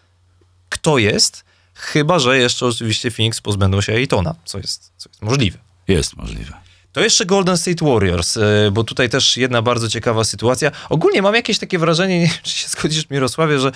[0.68, 1.44] kto jest,
[1.78, 5.58] chyba, że jeszcze oczywiście Phoenix pozbędą się Aytona, co jest, co jest możliwe.
[5.88, 6.52] Jest możliwe.
[6.92, 10.70] To jeszcze Golden State Warriors, e, bo tutaj też jedna bardzo ciekawa sytuacja.
[10.88, 13.72] Ogólnie mam jakieś takie wrażenie, nie wiem, czy się zgodzisz Mirosławie, że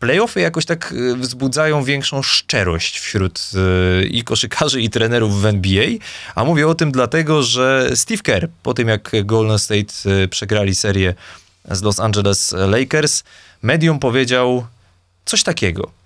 [0.00, 3.50] playoffy jakoś tak e, wzbudzają większą szczerość wśród
[4.00, 5.86] e, i koszykarzy, i trenerów w NBA.
[6.34, 11.14] A mówię o tym dlatego, że Steve Kerr, po tym jak Golden State przegrali serię
[11.70, 13.22] z Los Angeles Lakers,
[13.62, 14.66] medium powiedział
[15.24, 16.03] coś takiego.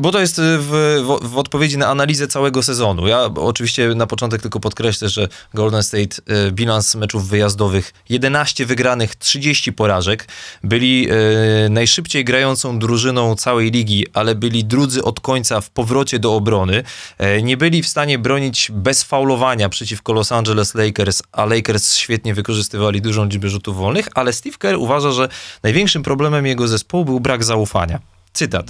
[0.00, 0.70] Bo to jest y, w,
[1.02, 3.08] w, w odpowiedzi na analizę całego sezonu.
[3.08, 9.16] Ja oczywiście na początek tylko podkreślę, że Golden State y, bilans meczów wyjazdowych 11 wygranych,
[9.16, 10.28] 30 porażek.
[10.64, 16.34] Byli y, najszybciej grającą drużyną całej ligi, ale byli drudzy od końca w powrocie do
[16.34, 16.82] obrony.
[17.18, 22.34] E, nie byli w stanie bronić bez faulowania przeciwko Los Angeles Lakers, a Lakers świetnie
[22.34, 25.28] wykorzystywali dużą liczbę rzutów wolnych, ale Steve Kerr uważa, że
[25.62, 28.00] największym problemem jego zespołu był brak zaufania.
[28.32, 28.66] Cytat.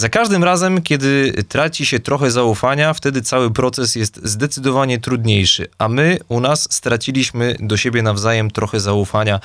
[0.00, 5.88] Za każdym razem, kiedy traci się trochę zaufania, wtedy cały proces jest zdecydowanie trudniejszy, a
[5.88, 9.40] my u nas straciliśmy do siebie nawzajem trochę zaufania.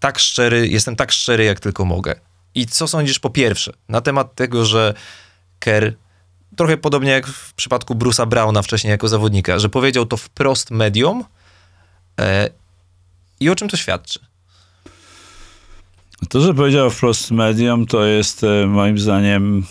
[0.00, 2.14] Tak szczery, jestem tak szczery, jak tylko mogę.
[2.54, 4.94] I co sądzisz po pierwsze na temat tego, że
[5.58, 5.92] Kerr,
[6.56, 11.24] trochę podobnie jak w przypadku Bruce'a Browna wcześniej jako zawodnika, że powiedział to wprost mediom
[12.20, 12.50] e,
[13.40, 14.20] i o czym to świadczy?
[16.28, 19.64] To, że powiedział wprost medium, to jest e, moim zdaniem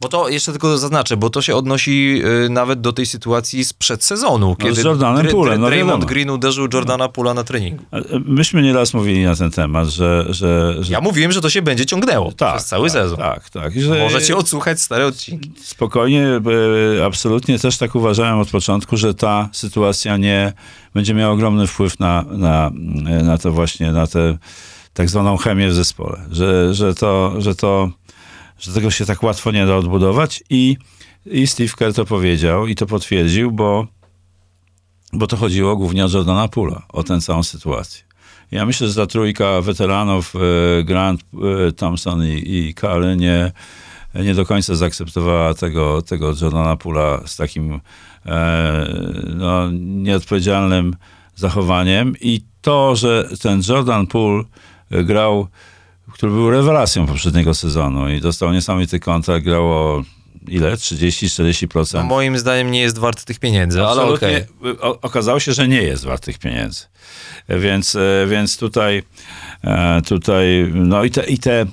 [0.00, 4.04] Bo to jeszcze tylko zaznaczę, bo to się odnosi y, nawet do tej sytuacji sprzed
[4.04, 6.04] sezonu, No, z Jordanem Poolem, no Draymond.
[6.04, 7.84] Green uderzył Jordana Pula na treningu.
[7.92, 10.26] e, Myśmy nieraz mówili na ten temat, że...
[10.28, 13.18] że, że Ja mówiłem, że to się będzie ciągnęło przez cały tak, sezon.
[13.18, 13.76] Tak, tak.
[13.76, 15.52] I Że Możecie odsłuchać stare odcinki.
[15.62, 16.26] Spokojnie,
[16.98, 20.52] e, absolutnie też tak uważałem od początku, że ta sytuacja nie
[20.94, 22.70] będzie miała ogromny wpływ na, na,
[23.22, 24.38] na to właśnie, na tę
[24.94, 27.90] tak zwaną chemię w zespole, że, że, to, że, to,
[28.58, 30.76] że tego się tak łatwo nie da odbudować i
[31.26, 33.86] I Steve Kerr to powiedział i to potwierdził, bo,
[35.12, 38.04] bo to chodziło głównie o Jordana Pula, o tę całą sytuację.
[38.50, 41.20] Ja myślę, że ta trójka weteranów, e, Grant,
[41.68, 42.74] e, Thompson i, i
[43.16, 43.52] nie,
[44.14, 47.80] nie do końca zaakceptowała tego, tego Jordana Pula z takim
[48.26, 48.88] e,
[49.36, 50.96] no, nieodpowiedzialnym
[51.34, 54.44] zachowaniem i to, że ten Jordan Poole
[55.02, 55.48] grał,
[56.12, 60.02] który był rewelacją poprzedniego sezonu i dostał niesamowity kontrakt, grało
[60.48, 60.74] ile?
[60.74, 61.94] 30-40%.
[61.94, 64.36] No, moim zdaniem nie jest wart tych pieniędzy, ale okej.
[64.36, 64.80] Absolutnie.
[64.80, 66.80] O- Okazało się, że nie jest wart tych pieniędzy.
[67.48, 69.02] Więc, e, więc tutaj,
[69.64, 71.66] e, tutaj, no i te, i te,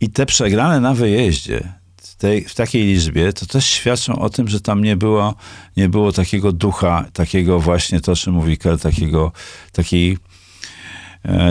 [0.00, 4.48] i te przegrane na wyjeździe w tej, w takiej liczbie, to też świadczą o tym,
[4.48, 5.34] że tam nie było,
[5.76, 9.32] nie było takiego ducha, takiego właśnie to, o czym mówi Kel, takiego,
[9.72, 10.16] takiej, e,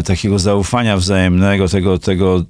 [0.06, 2.46] takiego zaufania wzajemnego, tego, tego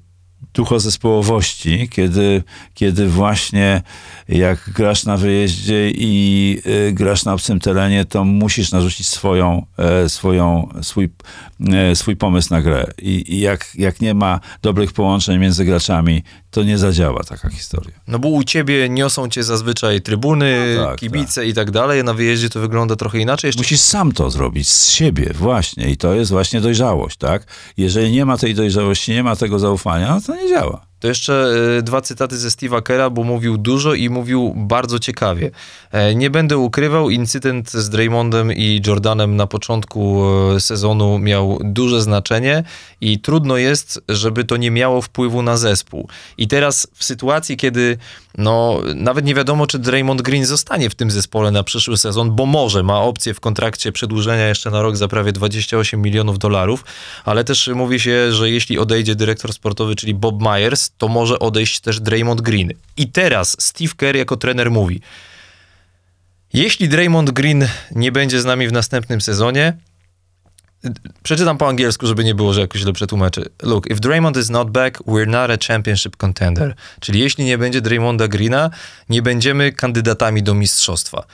[0.54, 2.44] ducha zespołowości, kiedy,
[2.74, 3.82] kiedy właśnie
[4.30, 10.10] jak grasz na wyjeździe i y, grasz na obcym terenie, to musisz narzucić swoją, e,
[10.10, 11.10] swoją, swój,
[11.74, 12.88] e, swój pomysł na grę.
[13.02, 16.24] I, i jak, jak nie ma dobrych połączeń między graczami,
[16.54, 18.00] to nie zadziała taka historia.
[18.08, 22.14] No bo u ciebie niosą cię zazwyczaj trybuny, No tak, kibice i tak dalej, na
[22.14, 23.48] wyjeździe to wygląda trochę inaczej.
[23.48, 25.90] Jeszcze Musisz sam to zrobić z siebie, właśnie.
[25.90, 27.48] I to jest właśnie dojrzałość, tak?
[27.78, 30.86] Jeżeli nie ma tej dojrzałości, nie ma tego zaufania, no to nie działa.
[31.04, 31.46] To jeszcze
[31.78, 35.52] e, dwa cytaty ze Steve'a Kera, bo mówił dużo i mówił bardzo ciekawie.
[35.92, 40.24] E, Nie będę ukrywał, incydent z Draymondem i Jordanem na początku
[40.56, 42.64] e, sezonu miał duże znaczenie
[43.02, 46.08] i trudno jest, żeby to nie miało wpływu na zespół.
[46.38, 47.98] I teraz w sytuacji, kiedy
[48.38, 52.46] no, nawet nie wiadomo, czy Draymond Green zostanie w tym zespole na przyszły sezon, bo
[52.46, 56.86] może ma opcję w kontrakcie przedłużenia jeszcze na rok za prawie 28 milionów dolarów,
[57.26, 61.80] ale też mówi się, że jeśli odejdzie dyrektor sportowy, czyli Bob Myers, to może odejść
[61.80, 62.74] też Draymond Green.
[62.98, 65.02] I teraz Steve Kerr jako trener mówi,
[66.54, 69.78] jeśli Draymond Green nie będzie z nami w następnym sezonie,
[71.24, 73.42] Przeczytam po angielsku, żeby nie było, że jakoś źle przetłumaczę.
[73.62, 76.76] Look, if Draymond is not back, we're not a championship contender.
[77.00, 78.70] Czyli jeśli nie będzie Draymonda Greena,
[79.10, 81.26] nie będziemy kandydatami do mistrzostwa.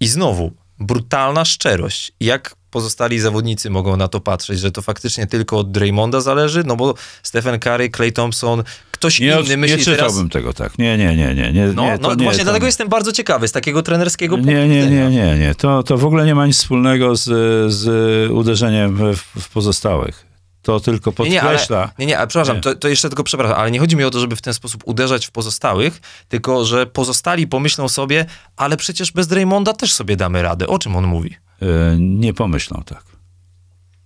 [0.00, 0.52] I znowu,
[0.86, 2.12] brutalna szczerość.
[2.20, 6.62] Jak pozostali zawodnicy mogą na to patrzeć, że to faktycznie tylko od Draymonda zależy?
[6.66, 9.98] No bo Stephen Curry, Clay Thompson, ktoś Nie, inny nie myśli teraz...
[9.98, 10.78] czytałbym tego tak.
[10.78, 11.52] Nie, nie, nie, nie.
[11.52, 12.68] nie, No, nie no nie, właśnie to dlatego nie.
[12.68, 15.54] jestem bardzo ciekawy z takiego trenerskiego punktu Nie, nie, nie, nie, nie.
[15.54, 17.24] To, to w ogóle nie ma nic wspólnego z,
[17.72, 20.31] z uderzeniem w, w pozostałych.
[20.62, 21.90] To tylko Nie, nie, ale, podkreśla.
[21.98, 22.62] nie, nie, ale przepraszam, Nie.
[22.62, 24.82] To, to jeszcze tylko przepraszam, ale nie chodzi mi o to, żeby w ten sposób
[24.86, 30.42] uderzać w pozostałych, tylko że pozostali pomyślą sobie, ale przecież bez Draymonda też sobie damy
[30.42, 30.66] radę.
[30.66, 31.36] O czym on mówi?
[31.62, 33.02] e, nie pomyślą tak.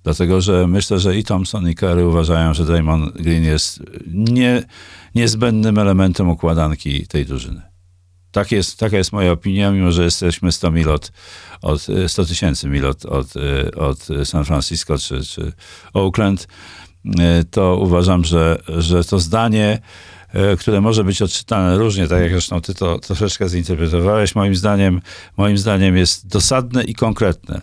[0.04, 4.62] Dlatego, że myślę, że i Thompson, i Curry uważają, że Draymond Green jest nie,
[5.14, 7.62] niezbędnym elementem układanki tej drużyny.
[8.36, 11.12] Tak jest, taka jest moja opinia, mimo że jesteśmy 100 mil od,
[11.62, 13.26] od e, 100 tysięcy mil od, od,
[13.76, 15.52] od San Francisco czy, czy
[15.94, 16.48] Oakland,
[17.18, 19.80] e, to uważam, że, że to zdanie,
[20.32, 25.00] e, które może być odczytane różnie, tak jak zresztą ty to troszeczkę zinterpretowałeś, moim zdaniem,
[25.36, 27.60] moim zdaniem jest dosadne i konkretne.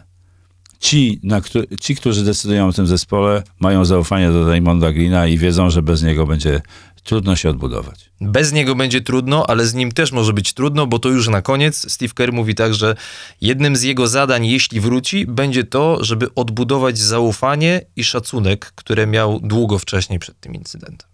[0.79, 1.41] Ci, na,
[1.81, 6.03] ci, którzy decydują o tym zespole, mają zaufanie do Raymonda Greena i wiedzą, że bez
[6.03, 6.61] niego będzie
[7.03, 8.09] trudno się odbudować.
[8.21, 11.41] Bez niego będzie trudno, ale z nim też może być trudno, bo to już na
[11.41, 12.95] koniec Steve Kerr mówi tak, że
[13.41, 19.39] jednym z jego zadań, jeśli wróci, będzie to, żeby odbudować zaufanie i szacunek, które miał
[19.39, 21.13] długo wcześniej przed tym incydentem.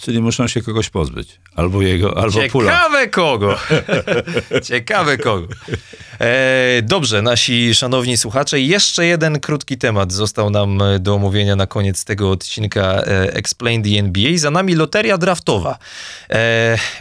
[0.00, 1.40] Czyli muszą się kogoś pozbyć.
[1.54, 2.72] Albo jego, albo Pula.
[2.72, 3.58] Ciekawe kogo.
[4.68, 5.48] Ciekawe kogo.
[6.20, 11.66] E, dobrze, nasi szanowni słuchacze, jeszcze jeden krótki temat został nam e, do omówienia na
[11.66, 14.38] koniec tego odcinka e, Explain the NBA.
[14.38, 15.78] Za nami loteria draftowa.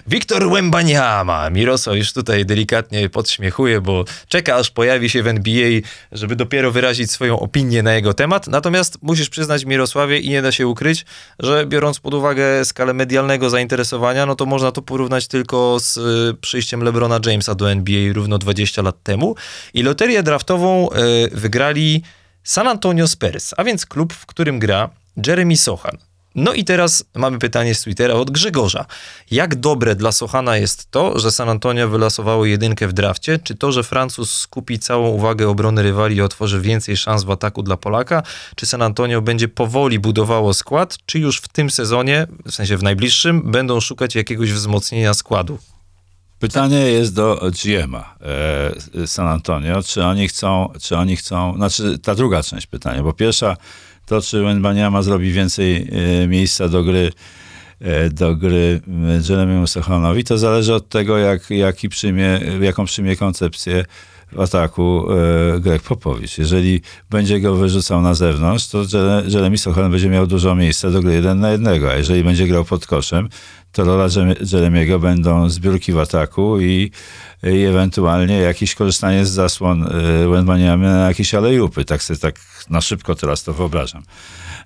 [0.08, 1.50] Wiktor Wembaniama.
[1.50, 7.12] Miroso już tutaj delikatnie podśmiechuje, bo czeka aż pojawi się w NBA, żeby dopiero wyrazić
[7.12, 8.48] swoją opinię na jego temat.
[8.48, 11.06] Natomiast musisz przyznać Mirosławie i nie da się ukryć,
[11.40, 16.00] że biorąc pod uwagę skalę medialnego zainteresowania, no to można to porównać tylko z
[16.40, 19.36] przyjściem LeBrona Jamesa do NBA równo 20 lat temu.
[19.74, 20.94] I loterię draftową y,
[21.32, 22.04] wygrali
[22.44, 24.90] San Antonio Spurs, a więc klub, w którym gra
[25.28, 25.98] Jeremy Sochan.
[26.38, 28.86] No i teraz mamy pytanie z Twittera od Grzegorza.
[29.32, 33.72] Jak dobre dla Sochana jest to, że San Antonio wylosowało jedynkę w drafcie, czy to,
[33.72, 38.24] że Francuz skupi całą uwagę obrony rywali i otworzy więcej szans w ataku dla Polaka,
[38.56, 42.84] czy San Antonio będzie powoli budowało skład, czy już w tym sezonie, w sensie w
[42.84, 45.58] najbliższym, będą szukać jakiegoś wzmocnienia składu?
[46.40, 48.16] Pytanie jest do GM-a
[49.02, 53.14] e, San Antonio, czy oni chcą, czy oni chcą, znaczy ta druga część pytania, bo
[53.14, 53.58] pierwsza
[54.06, 55.88] to, czy Wembanyama zrobi więcej
[56.24, 57.12] e, miejsca do gry
[57.82, 60.24] e, do gry m, Jeremiemu Sochanowi.
[60.24, 63.86] To zależy od tego, jak, jaki przyjmie, jaką przyjmie koncepcję
[64.32, 66.38] w ataku e, Greg Popowicz.
[66.38, 71.02] Jeżeli będzie go wyrzucał na zewnątrz, to Jere- Jeremy Sochan będzie miał dużo miejsca do
[71.02, 73.30] gry jeden na jednego, a jeżeli będzie grał pod koszem,
[73.72, 76.92] to rola Jerem- Jeremiego będą zbiórki w ataku i,
[77.44, 81.86] i ewentualnie jakieś korzystanie z zasłon y, Wembaniamy na jakieś alejupy.
[81.86, 82.40] Tak sobie tak
[82.70, 84.04] na szybko teraz to wyobrażam.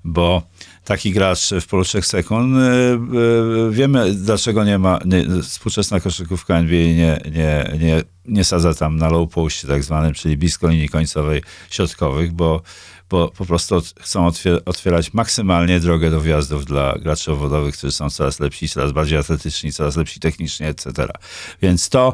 [0.04, 0.42] Bo
[0.86, 6.58] taki gracz w polu 3 sekund, y, y, wiemy dlaczego nie ma, nie, współczesna koszykówka
[6.58, 10.90] NBA nie, nie, nie, nie sadza tam na low poście tak zwanym, czyli blisko linii
[10.90, 12.62] końcowej środkowych, bo,
[13.12, 18.10] bo po prostu chcą otwier- otwierać maksymalnie drogę do wjazdów dla graczy owodowych, którzy są
[18.10, 21.08] coraz lepsi, coraz bardziej atletyczni, coraz lepsi technicznie, etc.
[21.62, 22.14] Więc to,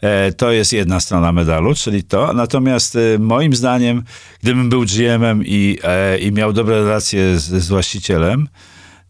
[0.00, 2.32] e, to jest jedna strona medalu, czyli to.
[2.32, 4.02] Natomiast e, moim zdaniem,
[4.42, 8.48] gdybym był GM-em i, e, i miał dobre relacje z, z właścicielem,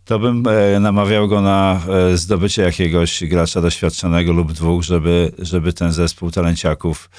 [0.05, 0.45] to bym
[0.81, 1.81] namawiał go na
[2.15, 7.11] zdobycie jakiegoś gracza doświadczonego lub dwóch, żeby, żeby ten zespół talenciaków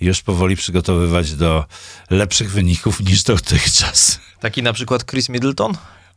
[0.00, 1.64] już powoli przygotowywać do
[2.10, 4.20] lepszych wyników niż dotychczas.
[4.40, 5.72] Taki na przykład Chris Middleton?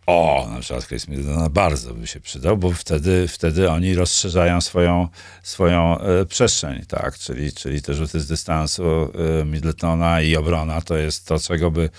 [0.07, 5.07] O, na przykład Chris Middleton bardzo by się przydał, bo wtedy, wtedy oni rozszerzają swoją,
[5.43, 8.83] swoją e, przestrzeń, tak, czyli, czyli te rzuty z dystansu
[9.41, 11.89] e, Middletona i obrona to jest to, czego by,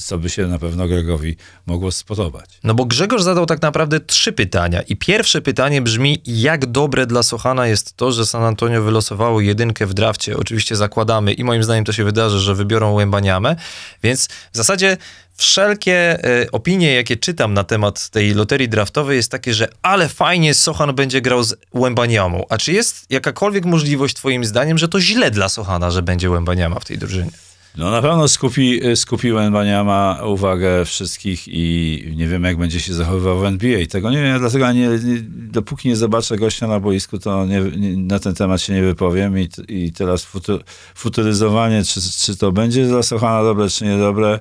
[0.00, 2.50] co by się na pewno Gregowi mogło spodobać.
[2.64, 4.82] No bo Grzegorz zadał tak naprawdę trzy pytania.
[4.82, 9.86] I pierwsze pytanie brzmi, jak dobre dla Sochana jest to, że San Antonio wylosowało jedynkę
[9.86, 10.36] w drafcie.
[10.36, 13.56] Oczywiście zakładamy i moim zdaniem to się wydarzy, że wybiorą Łębaniamę.
[14.02, 14.96] Więc w zasadzie
[15.36, 20.54] wszelkie e, opinie, jakie czytam na temat tej loterii draftowej jest takie, że ale fajnie
[20.54, 22.44] Sochan będzie grał z Łębaniamą.
[22.48, 26.80] A czy jest jakakolwiek możliwość twoim zdaniem, że to źle dla Sochana, że będzie Łębaniama
[26.80, 27.30] w tej drużynie?
[27.76, 33.38] No na pewno skupi, skupi Wembaniama uwagę wszystkich i nie wiem, jak będzie się zachowywał
[33.38, 33.86] w NBA.
[33.86, 37.96] Tego nie wiem, dlatego nie, nie, dopóki nie zobaczę gościa na boisku, to nie, nie,
[37.96, 40.60] na ten temat się nie wypowiem i, i teraz futu,
[40.94, 44.38] futuryzowanie, czy, czy to będzie dla Sochana dobre, czy niedobre,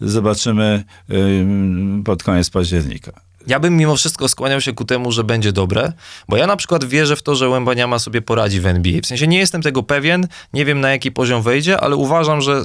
[0.00, 3.12] zobaczymy ym, pod koniec października.
[3.46, 5.92] Ja bym mimo wszystko skłaniał się ku temu, że będzie dobre,
[6.28, 9.00] bo ja na przykład wierzę w to, że Łębaniama sobie poradzi w NBA.
[9.02, 12.62] W sensie nie jestem tego pewien, nie wiem na jaki poziom wejdzie, ale uważam, że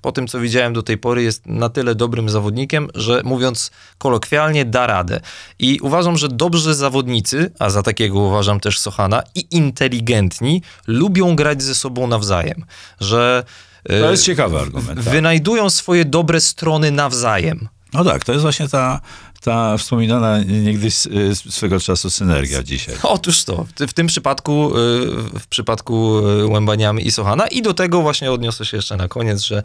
[0.00, 4.64] po tym, co widziałem do tej pory, jest na tyle dobrym zawodnikiem, że mówiąc kolokwialnie,
[4.64, 5.20] da radę.
[5.58, 11.62] I uważam, że dobrzy zawodnicy, a za takiego uważam też Sochana, i inteligentni, lubią grać
[11.62, 12.64] ze sobą nawzajem.
[13.00, 13.44] Że
[13.88, 15.04] To jest ciekawy argument.
[15.04, 15.14] Tak.
[15.14, 17.68] wynajdują swoje dobre strony nawzajem.
[17.92, 19.00] No tak, to jest właśnie ta,
[19.44, 22.94] ta wspominana niegdyś y, swego czasu synergia dzisiaj.
[23.02, 28.02] Otóż to, w, tym przypadku, y, w przypadku y, Łębaniamy i Sochana i do tego
[28.02, 29.62] właśnie odniosę się jeszcze na koniec, że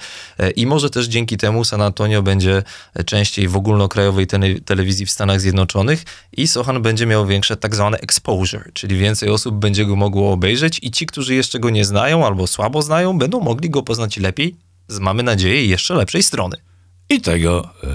[0.55, 2.63] i może też dzięki temu San Antonio będzie
[3.05, 6.03] częściej w ogólnokrajowej tele- telewizji w Stanach Zjednoczonych
[6.37, 10.79] i Sochan będzie miał większe tak zwane exposure, czyli więcej osób będzie go mogło obejrzeć
[10.81, 14.55] i ci, którzy jeszcze go nie znają albo słabo znają, będą mogli go poznać lepiej
[14.87, 16.57] z, mamy nadzieję, jeszcze lepszej strony.
[17.09, 17.87] I tego e,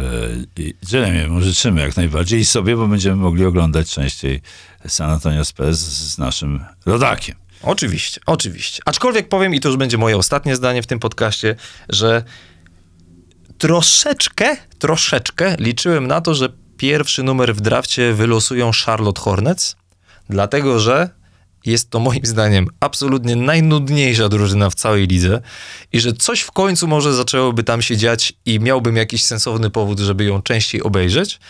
[0.93, 4.41] Jeremiemu życzymy jak najbardziej i sobie, bo będziemy mogli oglądać częściej
[4.89, 7.37] San Antonio Spurs z naszym rodakiem.
[7.63, 8.83] Oczywiście, oczywiście.
[8.85, 11.57] Aczkolwiek powiem, i to już będzie moje ostatnie zdanie w tym podcaście,
[11.89, 12.25] że
[13.59, 19.77] troszeczkę, troszeczkę liczyłem na to, że pierwszy numer w drafcie wylosują Charlotte Hornets,
[20.29, 21.11] dlatego że
[21.67, 25.41] jest to moim zdaniem absolutnie najnudniejsza drużyna w całej lidze
[25.93, 30.01] i że coś w końcu może zaczęłoby tam się dziać i miałbym jakiś sensowny powód,
[30.01, 31.41] żeby ją częściej obejrzeć.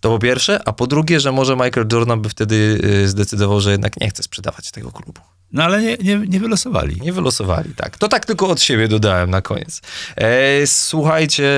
[0.00, 3.70] To po pierwsze, a po drugie, że może Michael Jordan by wtedy y, zdecydował, że
[3.70, 5.20] jednak nie chce sprzedawać tego klubu.
[5.52, 7.00] No ale nie, nie, nie wylosowali.
[7.00, 7.98] Nie wylosowali, tak.
[7.98, 9.80] To tak tylko od siebie dodałem na koniec.
[10.16, 11.50] E, słuchajcie,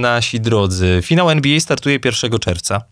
[0.00, 2.82] nasi drodzy, finał NBA startuje 1 czerwca.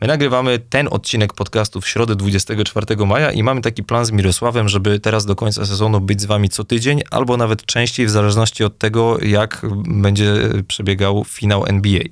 [0.00, 4.68] My nagrywamy ten odcinek podcastu w środę 24 maja i mamy taki plan z Mirosławem,
[4.68, 8.64] żeby teraz do końca sezonu być z wami co tydzień, albo nawet częściej, w zależności
[8.64, 10.34] od tego, jak będzie
[10.68, 12.02] przebiegał finał NBA.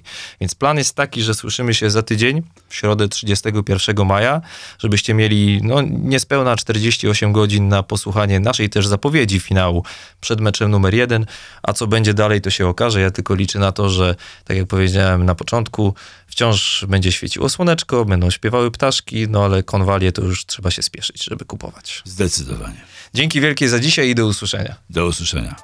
[0.41, 4.41] Więc plan jest taki, że słyszymy się za tydzień, w środę 31 maja,
[4.79, 9.85] żebyście mieli no, niespełna 48 godzin na posłuchanie naszej też zapowiedzi finału
[10.21, 11.27] przed meczem numer jeden,
[11.63, 13.01] a co będzie dalej, to się okaże.
[13.01, 14.15] Ja tylko liczę na to, że
[14.45, 15.95] tak jak powiedziałem na początku,
[16.29, 21.25] wciąż będzie świeciło słoneczko, będą śpiewały ptaszki, no ale konwalie to już trzeba się spieszyć,
[21.25, 22.03] żeby kupować.
[22.05, 22.81] Zdecydowanie.
[23.15, 24.77] Dzięki wielkie za dzisiaj i do usłyszenia.
[24.91, 25.57] Do usłyszenia.